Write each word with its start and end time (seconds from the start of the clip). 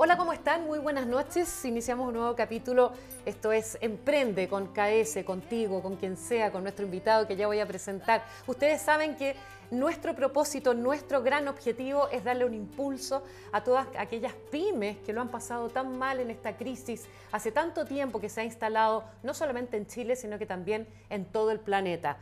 Hola, 0.00 0.16
¿cómo 0.16 0.32
están? 0.32 0.64
Muy 0.64 0.78
buenas 0.78 1.08
noches. 1.08 1.64
Iniciamos 1.64 2.06
un 2.06 2.14
nuevo 2.14 2.36
capítulo. 2.36 2.92
Esto 3.26 3.50
es 3.50 3.76
Emprende 3.80 4.48
con 4.48 4.68
KS, 4.68 5.24
contigo, 5.24 5.82
con 5.82 5.96
quien 5.96 6.16
sea, 6.16 6.52
con 6.52 6.62
nuestro 6.62 6.84
invitado 6.84 7.26
que 7.26 7.34
ya 7.34 7.48
voy 7.48 7.58
a 7.58 7.66
presentar. 7.66 8.24
Ustedes 8.46 8.80
saben 8.80 9.16
que 9.16 9.34
nuestro 9.72 10.14
propósito, 10.14 10.72
nuestro 10.72 11.20
gran 11.20 11.48
objetivo 11.48 12.08
es 12.12 12.22
darle 12.22 12.44
un 12.44 12.54
impulso 12.54 13.24
a 13.50 13.64
todas 13.64 13.88
aquellas 13.98 14.34
pymes 14.52 14.98
que 14.98 15.12
lo 15.12 15.20
han 15.20 15.30
pasado 15.30 15.68
tan 15.68 15.98
mal 15.98 16.20
en 16.20 16.30
esta 16.30 16.56
crisis 16.56 17.08
hace 17.32 17.50
tanto 17.50 17.84
tiempo 17.84 18.20
que 18.20 18.28
se 18.28 18.42
ha 18.42 18.44
instalado 18.44 19.02
no 19.24 19.34
solamente 19.34 19.76
en 19.76 19.88
Chile, 19.88 20.14
sino 20.14 20.38
que 20.38 20.46
también 20.46 20.86
en 21.10 21.24
todo 21.24 21.50
el 21.50 21.58
planeta. 21.58 22.18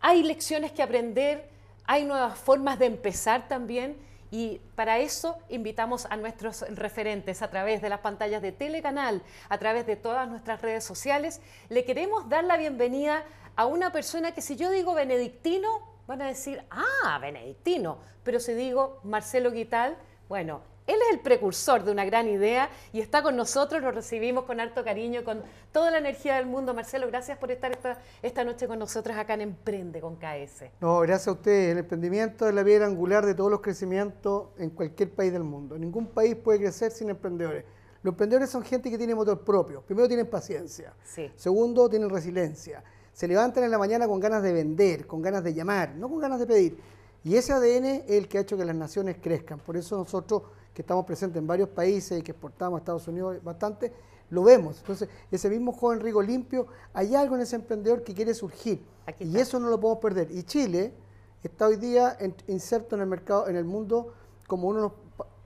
Hay 0.00 0.22
lecciones 0.22 0.72
que 0.72 0.82
aprender, 0.82 1.48
hay 1.86 2.04
nuevas 2.04 2.38
formas 2.38 2.78
de 2.78 2.84
empezar 2.84 3.48
también 3.48 3.96
y 4.30 4.60
para 4.74 4.98
eso 4.98 5.38
invitamos 5.48 6.06
a 6.06 6.16
nuestros 6.16 6.62
referentes 6.70 7.42
a 7.42 7.50
través 7.50 7.80
de 7.80 7.88
las 7.88 8.00
pantallas 8.00 8.42
de 8.42 8.52
Telecanal, 8.52 9.22
a 9.48 9.58
través 9.58 9.86
de 9.86 9.96
todas 9.96 10.28
nuestras 10.28 10.60
redes 10.60 10.84
sociales. 10.84 11.40
Le 11.68 11.84
queremos 11.84 12.28
dar 12.28 12.44
la 12.44 12.56
bienvenida 12.56 13.24
a 13.56 13.66
una 13.66 13.90
persona 13.92 14.32
que 14.32 14.42
si 14.42 14.56
yo 14.56 14.70
digo 14.70 14.94
benedictino, 14.94 15.68
van 16.06 16.22
a 16.22 16.26
decir, 16.26 16.62
ah, 16.70 17.18
benedictino, 17.20 17.98
pero 18.22 18.40
si 18.40 18.52
digo 18.54 19.00
Marcelo 19.04 19.50
Guital, 19.50 19.96
bueno, 20.28 20.62
él 20.88 20.96
es 21.06 21.14
el 21.14 21.20
precursor 21.20 21.84
de 21.84 21.92
una 21.92 22.06
gran 22.06 22.28
idea 22.28 22.70
y 22.94 23.00
está 23.00 23.22
con 23.22 23.36
nosotros, 23.36 23.82
lo 23.82 23.92
recibimos 23.92 24.44
con 24.44 24.58
harto 24.58 24.82
cariño, 24.82 25.22
con 25.22 25.42
toda 25.70 25.90
la 25.90 25.98
energía 25.98 26.36
del 26.36 26.46
mundo. 26.46 26.72
Marcelo, 26.72 27.06
gracias 27.08 27.36
por 27.36 27.50
estar 27.50 27.70
esta, 27.70 27.98
esta 28.22 28.42
noche 28.42 28.66
con 28.66 28.78
nosotros 28.78 29.14
acá 29.14 29.34
en 29.34 29.42
Emprende 29.42 30.00
con 30.00 30.16
KS. 30.16 30.64
No, 30.80 31.00
gracias 31.00 31.28
a 31.28 31.32
ustedes. 31.32 31.72
El 31.72 31.78
emprendimiento 31.78 32.48
es 32.48 32.54
la 32.54 32.64
piedra 32.64 32.86
angular 32.86 33.26
de 33.26 33.34
todos 33.34 33.50
los 33.50 33.60
crecimientos 33.60 34.48
en 34.58 34.70
cualquier 34.70 35.10
país 35.10 35.30
del 35.30 35.44
mundo. 35.44 35.78
Ningún 35.78 36.06
país 36.06 36.34
puede 36.36 36.58
crecer 36.58 36.90
sin 36.90 37.10
emprendedores. 37.10 37.66
Los 38.02 38.12
emprendedores 38.12 38.48
son 38.48 38.62
gente 38.62 38.90
que 38.90 38.96
tiene 38.96 39.14
motor 39.14 39.44
propio. 39.44 39.82
Primero 39.82 40.08
tienen 40.08 40.26
paciencia. 40.26 40.94
Sí. 41.04 41.30
Segundo, 41.36 41.90
tienen 41.90 42.08
resiliencia. 42.08 42.82
Se 43.12 43.28
levantan 43.28 43.64
en 43.64 43.70
la 43.70 43.78
mañana 43.78 44.08
con 44.08 44.20
ganas 44.20 44.42
de 44.42 44.54
vender, 44.54 45.06
con 45.06 45.20
ganas 45.20 45.44
de 45.44 45.52
llamar, 45.52 45.94
no 45.96 46.08
con 46.08 46.18
ganas 46.18 46.40
de 46.40 46.46
pedir. 46.46 46.78
Y 47.24 47.36
ese 47.36 47.52
ADN 47.52 47.84
es 47.84 48.10
el 48.10 48.28
que 48.28 48.38
ha 48.38 48.40
hecho 48.40 48.56
que 48.56 48.64
las 48.64 48.76
naciones 48.76 49.16
crezcan. 49.20 49.58
Por 49.58 49.76
eso 49.76 49.98
nosotros 49.98 50.44
que 50.78 50.82
estamos 50.82 51.04
presentes 51.04 51.40
en 51.40 51.46
varios 51.48 51.70
países 51.70 52.20
y 52.20 52.22
que 52.22 52.30
exportamos 52.30 52.76
a 52.76 52.78
Estados 52.78 53.08
Unidos 53.08 53.42
bastante, 53.42 53.92
lo 54.30 54.44
vemos. 54.44 54.78
Entonces, 54.78 55.08
ese 55.28 55.50
mismo 55.50 55.72
joven 55.72 55.98
rico 55.98 56.22
limpio, 56.22 56.68
hay 56.94 57.16
algo 57.16 57.34
en 57.34 57.40
ese 57.40 57.56
emprendedor 57.56 58.04
que 58.04 58.14
quiere 58.14 58.32
surgir. 58.32 58.86
y 59.18 59.36
eso 59.38 59.58
no 59.58 59.70
lo 59.70 59.80
podemos 59.80 60.00
perder. 60.00 60.30
Y 60.30 60.44
Chile 60.44 60.94
está 61.42 61.66
hoy 61.66 61.78
día 61.78 62.16
inserto 62.46 62.94
en 62.94 63.02
el 63.02 63.08
mercado, 63.08 63.48
en 63.48 63.56
el 63.56 63.64
mundo, 63.64 64.14
como 64.46 64.68
uno 64.68 64.78
de 64.78 64.82
los 64.84 64.92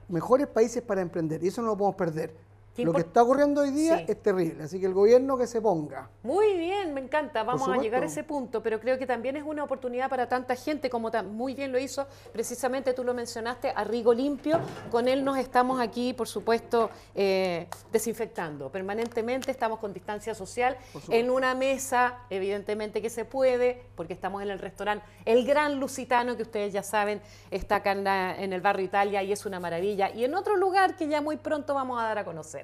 mejores 0.09 0.49
países 0.49 0.83
para 0.83 1.01
emprender. 1.01 1.43
Y 1.43 1.49
eso 1.49 1.63
no 1.63 1.69
lo 1.69 1.79
podemos 1.79 1.97
perder. 1.97 2.37
Lo 2.79 2.95
que 2.95 3.03
está 3.03 3.23
ocurriendo 3.23 3.61
hoy 3.61 3.71
día 3.71 3.99
es 4.09 4.23
terrible, 4.23 4.65
así 4.65 4.81
que 4.81 4.87
el 4.87 4.95
gobierno 4.95 5.37
que 5.37 5.47
se 5.47 5.61
ponga. 5.61 6.09
Muy 6.23 6.57
bien, 6.57 6.95
me 6.95 7.03
encanta, 7.03 7.43
vamos 7.43 7.69
a 7.69 7.77
llegar 7.77 8.03
a 8.03 8.07
ese 8.07 8.25
punto, 8.25 8.63
pero 8.63 8.81
creo 8.81 8.99
que 8.99 9.07
también 9.07 9.37
es 9.37 9.43
una 9.43 9.63
oportunidad 9.63 10.09
para 10.09 10.27
tanta 10.27 10.57
gente, 10.57 10.89
como 10.89 11.11
muy 11.31 11.55
bien 11.55 11.71
lo 11.71 11.79
hizo, 11.79 12.07
precisamente 12.33 12.95
tú 12.95 13.05
lo 13.05 13.13
mencionaste, 13.13 13.73
a 13.77 13.85
Rigo 13.85 14.15
Limpio, 14.15 14.59
con 14.91 15.07
él 15.07 15.23
nos 15.23 15.37
estamos 15.37 15.81
aquí, 15.81 16.15
por 16.15 16.29
supuesto, 16.29 16.89
eh, 17.15 17.67
desinfectando 17.93 18.71
permanentemente, 18.71 19.51
estamos 19.51 19.79
con 19.79 19.93
distancia 19.93 20.35
social, 20.35 20.79
en 21.11 21.31
una 21.31 21.55
mesa, 21.55 22.21
evidentemente 22.31 23.03
que 23.03 23.11
se 23.11 23.27
puede, 23.27 23.83
porque 23.97 24.15
estamos 24.15 24.43
en 24.43 24.49
el 24.49 24.59
restaurante 24.59 25.05
El 25.27 25.45
Gran 25.45 25.79
Lusitano, 25.79 26.37
que 26.39 26.43
ustedes 26.43 26.73
ya 26.73 26.83
saben, 26.83 27.21
está 27.51 27.77
acá 27.77 27.93
en 27.93 28.53
el 28.55 28.63
barrio 28.63 28.87
Italia 28.87 29.23
y 29.23 29.31
es 29.31 29.45
una 29.45 29.61
maravilla, 29.61 30.11
y 30.11 30.25
en 30.25 30.35
otro 30.35 30.57
lugar 30.57 30.97
que 30.97 31.07
ya 31.07 31.21
muy 31.21 31.37
pronto 31.37 31.75
vamos 31.75 32.01
a 32.01 32.05
dar 32.05 32.17
a 32.17 32.25
conocer. 32.25 32.62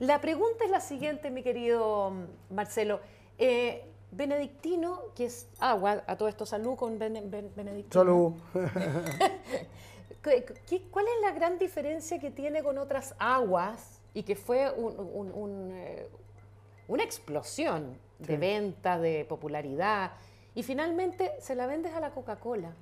La 0.00 0.20
pregunta 0.20 0.64
es 0.64 0.70
la 0.70 0.80
siguiente, 0.80 1.30
mi 1.30 1.42
querido 1.42 2.10
mm, 2.10 2.54
Marcelo. 2.54 3.00
Eh, 3.38 3.84
benedictino, 4.16 5.00
que 5.14 5.26
es 5.26 5.48
agua, 5.58 6.04
a 6.06 6.16
todo 6.16 6.28
esto 6.28 6.46
salud 6.46 6.76
con 6.76 6.98
Benedictino. 6.98 7.84
Salud. 7.90 8.32
¿Cuál 10.90 11.06
es 11.06 11.20
la 11.22 11.32
gran 11.32 11.58
diferencia 11.58 12.18
que 12.18 12.30
tiene 12.30 12.62
con 12.62 12.78
otras 12.78 13.14
aguas 13.18 14.00
y 14.14 14.22
que 14.22 14.36
fue 14.36 14.66
eh, 14.66 16.08
una 16.88 17.02
explosión 17.02 17.98
de 18.18 18.36
venta, 18.36 18.98
de 18.98 19.24
popularidad, 19.24 20.12
y 20.54 20.62
finalmente 20.62 21.32
se 21.40 21.54
la 21.54 21.66
vendes 21.66 21.92
a 21.94 22.00
la 22.00 22.10
Coca-Cola? 22.10 22.72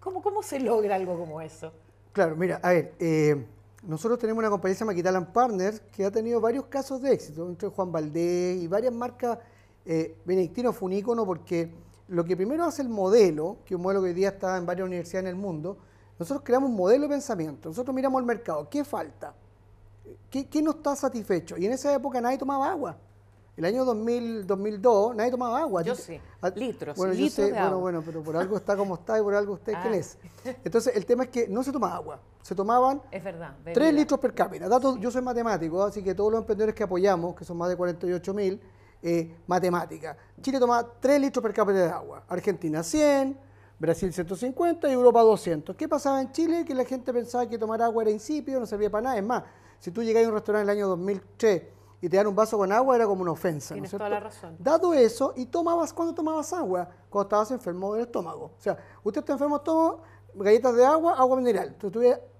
¿Cómo, 0.00 0.22
¿Cómo 0.22 0.42
se 0.42 0.60
logra 0.60 0.94
algo 0.94 1.18
como 1.18 1.40
eso? 1.40 1.72
Claro, 2.12 2.36
mira, 2.36 2.60
a 2.62 2.70
ver, 2.70 2.94
eh, 3.00 3.44
nosotros 3.86 4.18
tenemos 4.18 4.40
una 4.40 4.50
compañía 4.50 4.74
que 4.74 4.78
se 4.78 4.84
llama 4.84 4.94
Kitalan 4.94 5.32
Partners 5.32 5.80
que 5.92 6.04
ha 6.04 6.10
tenido 6.10 6.40
varios 6.40 6.66
casos 6.66 7.02
de 7.02 7.12
éxito, 7.12 7.46
entre 7.48 7.68
Juan 7.68 7.92
Valdés 7.92 8.62
y 8.62 8.66
varias 8.66 8.94
marcas. 8.94 9.38
Eh, 9.84 10.16
Benedictino 10.24 10.72
fue 10.72 11.02
un 11.04 11.26
porque 11.26 11.70
lo 12.08 12.24
que 12.24 12.36
primero 12.36 12.64
hace 12.64 12.82
el 12.82 12.88
modelo, 12.88 13.58
que 13.64 13.74
es 13.74 13.76
un 13.76 13.82
modelo 13.82 14.02
que 14.02 14.08
hoy 14.08 14.14
día 14.14 14.30
está 14.30 14.56
en 14.56 14.64
varias 14.64 14.86
universidades 14.86 15.24
en 15.24 15.28
el 15.28 15.36
mundo, 15.36 15.76
nosotros 16.18 16.42
creamos 16.44 16.70
un 16.70 16.76
modelo 16.76 17.02
de 17.02 17.08
pensamiento. 17.10 17.68
Nosotros 17.68 17.94
miramos 17.94 18.20
el 18.20 18.26
mercado, 18.26 18.68
¿qué 18.70 18.84
falta? 18.84 19.34
¿Qué, 20.30 20.48
qué 20.48 20.62
no 20.62 20.72
está 20.72 20.96
satisfecho? 20.96 21.56
Y 21.58 21.66
en 21.66 21.72
esa 21.72 21.92
época 21.94 22.20
nadie 22.20 22.38
tomaba 22.38 22.70
agua. 22.70 22.96
El 23.56 23.64
año 23.64 23.84
2000, 23.84 24.46
2002 24.46 25.14
nadie 25.14 25.30
tomaba 25.30 25.60
agua. 25.60 25.82
Yo 25.82 25.94
sí, 25.94 26.20
litros, 26.56 26.96
bueno, 26.96 27.14
litros 27.14 27.32
sé, 27.32 27.52
bueno, 27.52 27.78
bueno, 27.78 28.02
pero 28.04 28.22
por 28.22 28.36
algo 28.36 28.56
está 28.56 28.76
como 28.76 28.96
está 28.96 29.18
y 29.18 29.22
por 29.22 29.34
algo 29.34 29.54
usted 29.54 29.74
quién 29.80 29.94
ah. 29.94 29.96
es. 29.96 30.18
Entonces, 30.64 30.96
el 30.96 31.06
tema 31.06 31.24
es 31.24 31.30
que 31.30 31.46
no 31.46 31.62
se 31.62 31.70
tomaba 31.70 31.94
agua. 31.94 32.20
Se 32.42 32.54
tomaban 32.54 33.00
es 33.10 33.22
verdad, 33.22 33.54
3 33.72 33.94
litros 33.94 34.20
per 34.20 34.34
cápita. 34.34 34.68
yo 34.98 35.10
soy 35.10 35.22
matemático, 35.22 35.82
así 35.82 36.02
que 36.02 36.14
todos 36.14 36.32
los 36.32 36.40
emprendedores 36.40 36.74
que 36.74 36.82
apoyamos, 36.82 37.34
que 37.34 37.44
son 37.44 37.56
más 37.56 37.68
de 37.68 37.76
48 37.76 38.34
mil, 38.34 38.60
eh, 39.02 39.36
matemática. 39.46 40.16
Chile 40.40 40.58
tomaba 40.58 40.86
3 41.00 41.20
litros 41.20 41.42
per 41.42 41.54
cápita 41.54 41.78
de 41.78 41.90
agua. 41.90 42.24
Argentina 42.28 42.82
100, 42.82 43.38
Brasil 43.78 44.12
150 44.12 44.88
y 44.88 44.92
Europa 44.92 45.20
200. 45.22 45.76
¿Qué 45.76 45.88
pasaba 45.88 46.20
en 46.20 46.32
Chile? 46.32 46.64
Que 46.64 46.74
la 46.74 46.84
gente 46.84 47.12
pensaba 47.12 47.48
que 47.48 47.56
tomar 47.56 47.80
agua 47.80 48.02
era 48.02 48.10
insípido, 48.10 48.58
no 48.58 48.66
servía 48.66 48.90
para 48.90 49.02
nada. 49.02 49.18
Es 49.18 49.24
más, 49.24 49.44
si 49.78 49.90
tú 49.90 50.02
llegas 50.02 50.24
a 50.24 50.28
un 50.28 50.34
restaurante 50.34 50.64
en 50.64 50.70
el 50.70 50.76
año 50.76 50.88
2003 50.88 51.62
y 52.04 52.08
te 52.10 52.18
dan 52.18 52.26
un 52.26 52.34
vaso 52.34 52.58
con 52.58 52.70
agua 52.70 52.96
era 52.96 53.06
como 53.06 53.22
una 53.22 53.30
ofensa. 53.30 53.72
Tienes 53.72 53.90
toda 53.90 54.10
la 54.10 54.20
razón. 54.20 54.56
Dado 54.58 54.92
eso, 54.92 55.32
¿y 55.36 55.46
tomabas 55.46 55.90
cuando 55.90 56.12
tomabas 56.12 56.52
agua? 56.52 56.86
Cuando 57.08 57.28
estabas 57.28 57.50
enfermo 57.52 57.94
del 57.94 58.02
estómago. 58.02 58.50
O 58.58 58.60
sea, 58.60 58.76
usted 59.02 59.20
está 59.20 59.32
enfermo, 59.32 59.58
toma 59.62 59.96
galletas 60.34 60.76
de 60.76 60.84
agua, 60.84 61.14
agua 61.14 61.38
mineral. 61.38 61.74
Tú, 61.76 61.90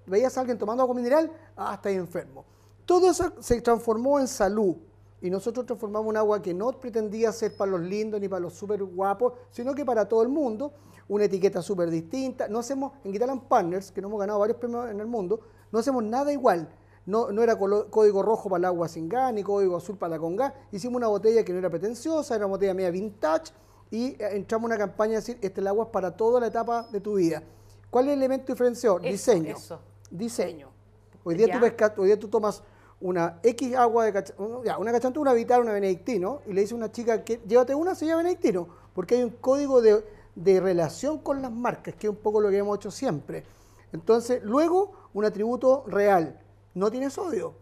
veías 0.05 0.37
a 0.37 0.41
alguien 0.41 0.59
tomando 0.59 0.83
agua 0.83 0.93
mineral, 0.93 1.31
ah, 1.57 1.73
está 1.73 1.89
ahí 1.89 1.95
enfermo. 1.95 2.45
Todo 2.85 3.09
eso 3.09 3.33
se 3.39 3.59
transformó 3.59 4.19
en 4.19 4.27
salud. 4.27 4.75
Y 5.19 5.31
nosotros 5.31 5.65
transformamos 5.65 6.09
un 6.09 6.17
agua 6.17 6.43
que 6.43 6.53
no 6.53 6.71
pretendía 6.73 7.31
ser 7.31 7.57
para 7.57 7.71
los 7.71 7.81
lindos 7.81 8.21
ni 8.21 8.27
para 8.27 8.41
los 8.41 8.53
súper 8.53 8.83
guapos, 8.83 9.33
sino 9.49 9.73
que 9.73 9.83
para 9.83 10.07
todo 10.07 10.21
el 10.21 10.29
mundo. 10.29 10.73
Una 11.07 11.23
etiqueta 11.23 11.63
súper 11.63 11.89
distinta. 11.89 12.47
No 12.47 12.59
hacemos, 12.59 12.91
en 13.03 13.11
Guitalan 13.11 13.39
Partners, 13.39 13.91
que 13.91 13.99
no 13.99 14.09
hemos 14.09 14.19
ganado 14.19 14.37
varios 14.37 14.59
premios 14.59 14.91
en 14.91 14.99
el 14.99 15.07
mundo, 15.07 15.39
no 15.71 15.79
hacemos 15.79 16.03
nada 16.03 16.31
igual 16.31 16.69
no, 17.05 17.31
no 17.31 17.43
era 17.43 17.57
código 17.57 18.23
rojo 18.23 18.49
para 18.49 18.59
el 18.59 18.65
agua 18.65 18.87
sin 18.87 19.07
gas, 19.07 19.33
ni 19.33 19.43
código 19.43 19.77
azul 19.77 19.97
para 19.97 20.11
la 20.11 20.19
con 20.19 20.35
gas. 20.35 20.53
Hicimos 20.71 20.97
una 20.97 21.07
botella 21.07 21.43
que 21.43 21.53
no 21.53 21.59
era 21.59 21.69
pretenciosa, 21.69 22.35
era 22.35 22.45
una 22.45 22.55
botella 22.55 22.73
media 22.73 22.89
vintage 22.89 23.53
y 23.91 24.07
eh, 24.07 24.29
entramos 24.31 24.69
en 24.69 24.75
una 24.75 24.77
campaña 24.77 25.11
de 25.11 25.17
decir, 25.17 25.37
este 25.41 25.61
el 25.61 25.67
agua 25.67 25.85
es 25.85 25.91
para 25.91 26.15
toda 26.15 26.39
la 26.39 26.47
etapa 26.47 26.87
de 26.91 26.99
tu 26.99 27.15
vida. 27.15 27.43
¿Cuál 27.89 28.05
es 28.05 28.13
el 28.13 28.19
elemento 28.19 28.51
diferenciador? 28.51 29.01
Diseño. 29.01 29.55
Diseño. 30.09 30.69
Hoy 31.23 31.35
día, 31.35 31.47
tú 31.47 32.01
hoy 32.01 32.07
día 32.07 32.19
tú 32.19 32.27
tomas 32.27 32.61
una 32.99 33.39
X 33.43 33.75
agua 33.75 34.05
de 34.05 34.33
ya, 34.63 34.77
una 34.77 34.91
cachantú, 34.91 35.21
una 35.21 35.33
vital, 35.33 35.61
una 35.61 35.73
benedictino, 35.73 36.41
y 36.47 36.53
le 36.53 36.61
dice 36.61 36.73
a 36.73 36.77
una 36.77 36.91
chica 36.91 37.23
que 37.23 37.41
llévate 37.47 37.75
una, 37.75 37.93
se 37.93 38.05
llama 38.05 38.17
benedictino, 38.17 38.67
porque 38.93 39.15
hay 39.15 39.23
un 39.23 39.31
código 39.31 39.81
de, 39.81 40.03
de 40.35 40.59
relación 40.59 41.19
con 41.19 41.41
las 41.41 41.51
marcas, 41.51 41.95
que 41.95 42.07
es 42.07 42.11
un 42.11 42.17
poco 42.17 42.41
lo 42.41 42.49
que 42.49 42.57
hemos 42.57 42.77
hecho 42.77 42.91
siempre. 42.91 43.43
Entonces, 43.91 44.43
luego, 44.43 44.91
un 45.13 45.25
atributo 45.25 45.83
real 45.87 46.39
no 46.75 46.91
tiene 46.91 47.09
sodio. 47.09 47.55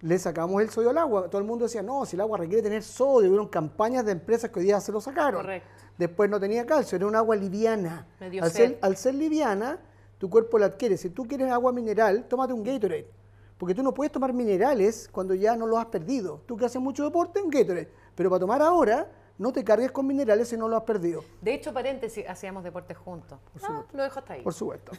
Le 0.00 0.16
sacamos 0.18 0.62
el 0.62 0.70
sodio 0.70 0.90
al 0.90 0.98
agua. 0.98 1.28
Todo 1.28 1.40
el 1.40 1.46
mundo 1.46 1.64
decía, 1.64 1.82
no, 1.82 2.06
si 2.06 2.14
el 2.14 2.20
agua 2.20 2.38
requiere 2.38 2.62
tener 2.62 2.84
sodio. 2.84 3.28
Hubieron 3.28 3.48
campañas 3.48 4.04
de 4.04 4.12
empresas 4.12 4.50
que 4.50 4.60
hoy 4.60 4.66
día 4.66 4.80
se 4.80 4.92
lo 4.92 5.00
sacaron. 5.00 5.40
Correcto. 5.40 5.68
Después 5.96 6.30
no 6.30 6.38
tenía 6.38 6.64
calcio, 6.64 6.94
era 6.94 7.06
un 7.06 7.16
agua 7.16 7.34
liviana. 7.34 8.06
Al 8.20 8.50
ser, 8.52 8.78
al 8.80 8.96
ser, 8.96 9.16
liviana, 9.16 9.80
tu 10.18 10.30
cuerpo 10.30 10.56
la 10.56 10.66
adquiere. 10.66 10.96
Si 10.96 11.10
tú 11.10 11.26
quieres 11.26 11.50
agua 11.50 11.72
mineral, 11.72 12.26
tómate 12.28 12.52
un 12.52 12.62
Gatorade. 12.62 13.10
Porque 13.58 13.74
tú 13.74 13.82
no 13.82 13.92
puedes 13.92 14.12
tomar 14.12 14.32
minerales 14.32 15.08
cuando 15.10 15.34
ya 15.34 15.56
no 15.56 15.66
los 15.66 15.80
has 15.80 15.86
perdido. 15.86 16.42
Tú 16.46 16.56
que 16.56 16.66
haces 16.66 16.80
mucho 16.80 17.02
deporte, 17.02 17.42
un 17.42 17.50
Gatorade. 17.50 17.90
Pero 18.14 18.30
para 18.30 18.38
tomar 18.38 18.62
ahora, 18.62 19.10
no 19.38 19.52
te 19.52 19.64
cargues 19.64 19.90
con 19.90 20.06
minerales 20.06 20.48
si 20.48 20.56
no 20.56 20.68
lo 20.68 20.76
has 20.76 20.84
perdido. 20.84 21.24
De 21.40 21.54
hecho, 21.54 21.72
paréntesis, 21.72 22.24
hacíamos 22.28 22.62
deporte 22.62 22.94
juntos. 22.94 23.40
Por 23.52 23.62
ah, 23.64 23.84
lo 23.92 24.02
dejo 24.04 24.20
hasta 24.20 24.34
ahí. 24.34 24.42
Por 24.42 24.54
supuesto. 24.54 24.92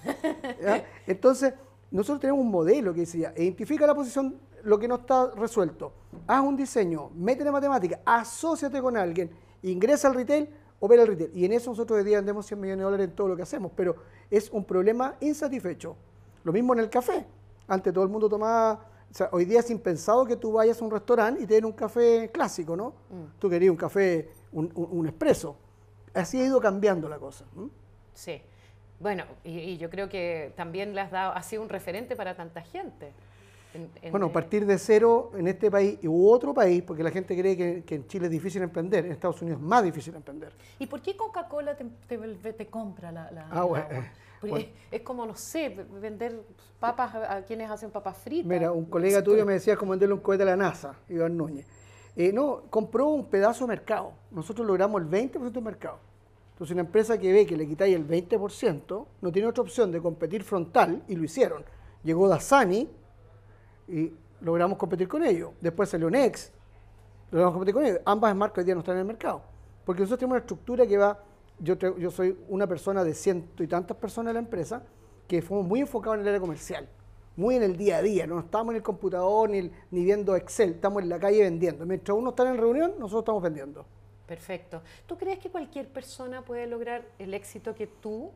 Entonces, 1.07 1.53
nosotros 1.91 2.19
tenemos 2.19 2.41
un 2.41 2.51
modelo 2.51 2.93
que 2.93 3.01
decía, 3.01 3.33
identifica 3.35 3.87
la 3.87 3.95
posición, 3.95 4.39
lo 4.63 4.77
que 4.77 4.87
no 4.87 4.95
está 4.95 5.31
resuelto, 5.31 5.93
haz 6.27 6.43
un 6.43 6.55
diseño, 6.55 7.09
métele 7.15 7.51
matemática, 7.51 7.99
asóciate 8.05 8.81
con 8.81 8.95
alguien, 8.97 9.31
ingresa 9.63 10.07
al 10.07 10.15
retail, 10.15 10.49
opera 10.79 11.01
el 11.01 11.07
retail. 11.07 11.31
Y 11.33 11.45
en 11.45 11.53
eso 11.53 11.71
nosotros 11.71 11.97
hoy 11.97 12.03
día 12.03 12.17
vendemos 12.17 12.45
100 12.45 12.59
millones 12.59 12.79
de 12.79 12.83
dólares 12.83 13.07
en 13.07 13.15
todo 13.15 13.29
lo 13.29 13.35
que 13.35 13.43
hacemos, 13.43 13.71
pero 13.75 13.95
es 14.29 14.49
un 14.51 14.63
problema 14.65 15.15
insatisfecho. 15.19 15.95
Lo 16.43 16.53
mismo 16.53 16.73
en 16.73 16.79
el 16.79 16.89
café. 16.89 17.25
Antes 17.67 17.93
todo 17.93 18.03
el 18.03 18.09
mundo 18.09 18.29
tomaba, 18.29 18.85
o 19.11 19.13
sea, 19.13 19.29
hoy 19.31 19.45
día 19.45 19.59
es 19.59 19.69
impensado 19.69 20.25
que 20.25 20.35
tú 20.35 20.53
vayas 20.53 20.81
a 20.81 20.85
un 20.85 20.91
restaurante 20.91 21.43
y 21.43 21.47
te 21.47 21.55
den 21.55 21.65
un 21.65 21.73
café 21.73 22.29
clásico, 22.31 22.75
¿no? 22.75 22.89
Mm. 23.09 23.39
Tú 23.39 23.49
querías 23.49 23.71
un 23.71 23.77
café, 23.77 24.29
un, 24.51 24.71
un, 24.75 24.87
un 24.91 25.07
expreso. 25.07 25.55
Así 26.13 26.39
ha 26.39 26.45
ido 26.45 26.59
cambiando 26.59 27.07
la 27.07 27.19
cosa. 27.19 27.45
Sí. 28.13 28.41
Bueno, 28.99 29.23
y, 29.43 29.57
y 29.59 29.77
yo 29.77 29.89
creo 29.89 30.09
que 30.09 30.51
también 30.55 30.93
le 30.93 31.01
has 31.01 31.11
dado, 31.11 31.33
ha 31.33 31.41
sido 31.41 31.61
un 31.61 31.69
referente 31.69 32.15
para 32.15 32.35
tanta 32.35 32.61
gente. 32.61 33.11
En- 33.73 33.89
en, 34.01 34.11
Bueno, 34.11 34.31
partir 34.31 34.65
de 34.65 34.77
cero 34.79 35.31
en 35.37 35.47
este 35.47 35.69
país 35.69 35.99
u 36.03 36.27
otro 36.29 36.53
país, 36.55 36.81
porque 36.81 37.03
la 37.03 37.11
gente 37.11 37.37
cree 37.37 37.55
que, 37.55 37.83
que 37.83 37.95
en 37.95 38.07
Chile 38.07 38.25
es 38.25 38.31
difícil 38.31 38.61
emprender, 38.63 39.05
en 39.05 39.11
Estados 39.11 39.41
Unidos 39.41 39.61
es 39.61 39.65
más 39.65 39.83
difícil 39.83 40.15
emprender. 40.15 40.51
¿Y 40.79 40.87
por 40.87 41.01
qué 41.01 41.15
Coca-Cola 41.15 41.75
te, 41.77 41.85
te- 42.07 42.53
te 42.53 42.65
compra 42.67 43.11
la, 43.11 43.29
la- 43.31 43.47
Ah, 43.51 43.63
bueno, 43.63 43.85
agua? 43.85 44.05
Porque 44.41 44.51
bueno. 44.51 44.65
es, 44.89 44.99
es 44.99 45.01
como, 45.01 45.25
no 45.25 45.35
sé, 45.35 45.69
vender 46.01 46.41
papas 46.79 47.13
a, 47.13 47.35
a 47.35 47.41
quienes 47.43 47.69
hacen 47.69 47.91
papas 47.91 48.17
fritas. 48.17 48.47
Mira, 48.47 48.71
un 48.71 48.85
colega 48.85 49.21
tuyo 49.21 49.45
me 49.45 49.53
decía 49.53 49.75
cómo 49.75 49.91
venderle 49.91 50.15
un 50.15 50.21
cohete 50.21 50.43
a 50.43 50.45
la 50.47 50.55
NASA, 50.55 50.95
Iván 51.09 51.35
Núñez. 51.37 51.67
Eh, 52.15 52.31
no, 52.33 52.61
compró 52.69 53.07
un 53.07 53.25
pedazo 53.25 53.65
de 53.65 53.67
mercado. 53.69 54.13
Nosotros 54.31 54.65
logramos 54.65 55.01
el 55.01 55.07
20% 55.09 55.51
del 55.51 55.63
mercado. 55.63 55.99
Entonces, 56.59 56.73
una 56.73 56.81
empresa 56.81 57.17
que 57.17 57.31
ve 57.31 57.45
que 57.45 57.55
le 57.55 57.65
quitáis 57.65 57.95
el 57.95 58.05
20%, 58.05 59.05
no 59.21 59.31
tiene 59.31 59.47
otra 59.47 59.63
opción 59.63 59.93
de 59.93 60.01
competir 60.01 60.43
frontal, 60.43 61.01
y 61.07 61.15
lo 61.15 61.23
hicieron. 61.23 61.63
Llegó 62.03 62.27
Dasani 62.27 62.89
y 63.87 64.11
logramos 64.41 64.77
competir 64.77 65.07
con 65.07 65.23
ellos. 65.23 65.51
Después 65.61 65.87
salió 65.87 66.09
Next, 66.09 66.53
logramos 67.31 67.53
competir 67.53 67.73
con 67.73 67.85
ellos. 67.85 68.01
Ambas 68.03 68.35
marcas 68.35 68.57
hoy 68.57 68.65
día 68.65 68.73
no 68.73 68.81
están 68.81 68.95
en 68.95 68.99
el 68.99 69.05
mercado. 69.05 69.41
Porque 69.85 70.01
nosotros 70.01 70.19
tenemos 70.19 70.33
una 70.33 70.39
estructura 70.41 70.85
que 70.85 70.97
va, 70.97 71.23
yo, 71.59 71.77
soy 72.11 72.37
una 72.49 72.67
persona 72.67 73.05
de 73.05 73.13
ciento 73.13 73.63
y 73.63 73.67
tantas 73.67 73.95
personas 73.95 74.31
en 74.31 74.33
la 74.33 74.41
empresa, 74.41 74.83
que 75.29 75.41
fuimos 75.41 75.65
muy 75.65 75.79
enfocados 75.79 76.17
en 76.17 76.23
el 76.23 76.27
área 76.27 76.41
comercial, 76.41 76.89
muy 77.37 77.55
en 77.55 77.63
el 77.63 77.77
día 77.77 77.99
a 77.99 78.01
día, 78.01 78.27
no 78.27 78.37
estamos 78.37 78.73
en 78.73 78.75
el 78.75 78.83
computador 78.83 79.49
ni, 79.49 79.71
ni 79.91 80.03
viendo 80.03 80.35
Excel, 80.35 80.71
estamos 80.71 81.03
en 81.03 81.07
la 81.07 81.19
calle 81.19 81.39
vendiendo. 81.39 81.85
Mientras 81.85 82.17
uno 82.17 82.31
está 82.31 82.49
en 82.49 82.57
reunión, 82.57 82.95
nosotros 82.99 83.21
estamos 83.21 83.43
vendiendo. 83.43 83.85
Perfecto. 84.29 84.83
¿Tú 85.07 85.17
crees 85.17 85.39
que 85.39 85.49
cualquier 85.49 85.87
persona 85.87 86.43
puede 86.43 86.67
lograr 86.67 87.03
el 87.17 87.33
éxito 87.33 87.73
que 87.73 87.87
tú 87.87 88.29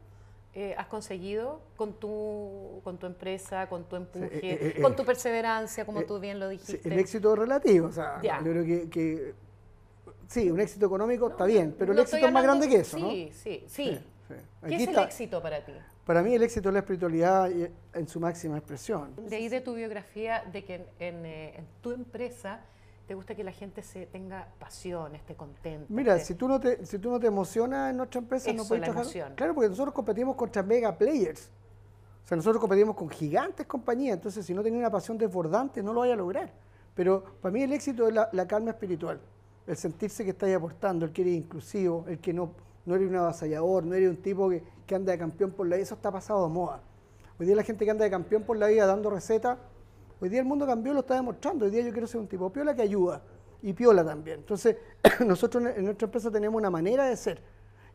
eh, 0.56 0.74
has 0.76 0.88
conseguido 0.88 1.62
con 1.78 1.94
tu, 1.94 2.82
con 2.84 2.98
tu 2.98 3.06
empresa, 3.06 3.70
con 3.70 3.84
tu 3.86 3.96
empuje, 3.96 4.28
eh, 4.54 4.74
eh, 4.78 4.82
con 4.82 4.96
tu 4.96 5.06
perseverancia, 5.06 5.86
como 5.86 6.02
tú 6.04 6.20
bien 6.20 6.40
lo 6.40 6.50
Sí, 6.50 6.58
dijiste? 6.58 6.90
el 6.90 6.98
éxito 7.00 7.36
relativo, 7.36 7.88
o 7.88 7.92
sea, 7.92 8.20
Ya. 8.24 8.40
yo 8.40 8.52
creo 8.52 8.66
que, 8.66 8.90
que- 8.90 9.34
sí, 10.28 10.50
un 10.50 10.60
éxito 10.60 10.88
económico 10.88 11.30
está 11.30 11.46
bien, 11.46 11.76
pero 11.78 11.92
el 11.92 11.98
No 11.98 12.02
éxito 12.04 12.26
es 12.26 12.34
más 12.34 12.44
grande 12.44 12.68
que 12.68 12.78
eso, 12.78 12.98
¿no? 12.98 13.12
Sí, 13.12 13.30
sí, 13.34 13.64
sí. 13.68 13.86
Sí, 13.86 13.98
sí. 14.28 14.34
¿Qué 14.62 14.66
Aquí 14.66 14.76
es 14.76 14.82
el 14.84 14.90
está- 14.90 15.04
éxito 15.04 15.42
para 15.44 15.64
ti? 15.64 15.74
Para 16.06 16.22
mí 16.24 16.34
el 16.34 16.42
éxito 16.42 16.70
es 16.70 16.74
la 16.74 16.80
espiritualidad 16.80 17.52
en 17.52 18.08
su 18.08 18.20
máxima 18.20 18.58
expresión. 18.58 19.14
Leí 19.30 19.48
de 19.48 19.62
tu 19.62 19.74
biografía 19.76 20.44
de 20.52 20.66
que 20.66 20.76
en, 20.76 20.86
en, 21.00 21.26
en 21.26 21.68
tu 21.82 21.92
empresa 21.92 22.62
te 23.08 23.16
gusta 23.16 23.36
que 23.36 23.44
la 23.44 23.52
gente 23.52 23.82
se 23.82 24.06
tenga 24.06 24.48
pasión, 24.60 25.14
esté 25.16 25.36
contenta. 25.36 25.86
Mira, 25.90 26.16
esté- 26.16 26.28
si 26.28 26.36
tú 26.36 26.48
no 26.48 26.60
te, 26.60 26.86
si 26.86 27.00
tú 27.00 27.12
no 27.12 27.20
te 27.20 27.28
emocionas 27.28 27.92
en 27.92 27.98
nuestra 27.98 28.20
empresa, 28.20 28.52
no 28.54 28.62
Eso, 28.62 28.68
puedes 28.70 28.82
la 28.82 28.86
trabajar. 28.86 29.04
emoción. 29.04 29.34
Claro, 29.36 29.54
porque 29.56 29.70
nosotros 29.70 29.94
competimos 29.94 30.36
contra 30.36 30.64
mega 30.64 30.98
players. 30.98 31.50
O 32.24 32.28
sea, 32.28 32.38
nosotros 32.38 32.62
competimos 32.62 32.96
con 32.96 33.10
gigantes 33.10 33.66
compañías. 33.68 34.16
Entonces, 34.16 34.46
si 34.46 34.54
no 34.54 34.64
tenés 34.64 34.80
una 34.80 34.90
pasión 34.90 35.18
desbordante, 35.18 35.84
no 35.84 35.92
lo 35.92 36.00
vaya 36.02 36.14
a 36.14 36.18
lograr. 36.18 36.52
Pero 36.96 37.24
para 37.42 37.52
mí 37.52 37.62
el 37.64 37.74
éxito 37.74 38.08
es 38.08 38.14
la, 38.14 38.30
la 38.32 38.48
calma 38.48 38.72
espiritual. 38.72 39.20
El 39.68 39.76
sentirse 39.76 40.24
que 40.24 40.30
estás 40.30 40.54
aportando, 40.54 41.06
el 41.06 41.12
que 41.12 41.24
eres 41.24 41.34
inclusivo, 41.36 42.06
el 42.08 42.20
que 42.20 42.32
no, 42.34 42.52
no 42.86 42.96
eres 42.96 43.10
un 43.10 43.16
avasallador, 43.18 43.84
no 43.86 43.96
eres 43.96 44.10
un 44.10 44.18
tipo 44.18 44.50
que, 44.50 44.64
que 44.88 44.96
anda 44.96 45.12
de 45.12 45.18
campeón 45.18 45.52
por 45.52 45.68
la 45.68 45.76
vida. 45.76 45.84
Eso 45.84 45.96
está 45.96 46.12
pasado 46.12 46.48
de 46.48 46.54
moda. 46.54 46.82
Hoy 47.40 47.46
día 47.48 47.56
la 47.56 47.64
gente 47.64 47.84
que 47.84 47.92
anda 47.92 48.06
de 48.06 48.12
campeón 48.12 48.44
por 48.44 48.56
la 48.58 48.68
vida 48.68 48.86
dando 48.86 49.10
recetas, 49.10 49.58
hoy 50.22 50.30
día 50.30 50.40
el 50.40 50.46
mundo 50.46 50.66
cambió, 50.66 50.94
lo 50.94 51.02
está 51.02 51.16
demostrando. 51.16 51.66
Hoy 51.66 51.72
día 51.72 51.82
yo 51.84 51.92
quiero 51.92 52.08
ser 52.08 52.22
un 52.22 52.28
tipo 52.28 52.52
piola 52.52 52.76
que 52.76 52.82
ayuda 52.82 53.22
y 53.62 53.74
piola 53.74 54.04
también. 54.06 54.40
Entonces, 54.40 54.76
nosotros 55.26 55.64
en- 55.76 55.86
nuestra 55.86 56.06
empresa 56.06 56.32
tenemos 56.32 56.58
una 56.60 56.70
manera 56.70 57.06
de 57.06 57.16
ser. 57.18 57.42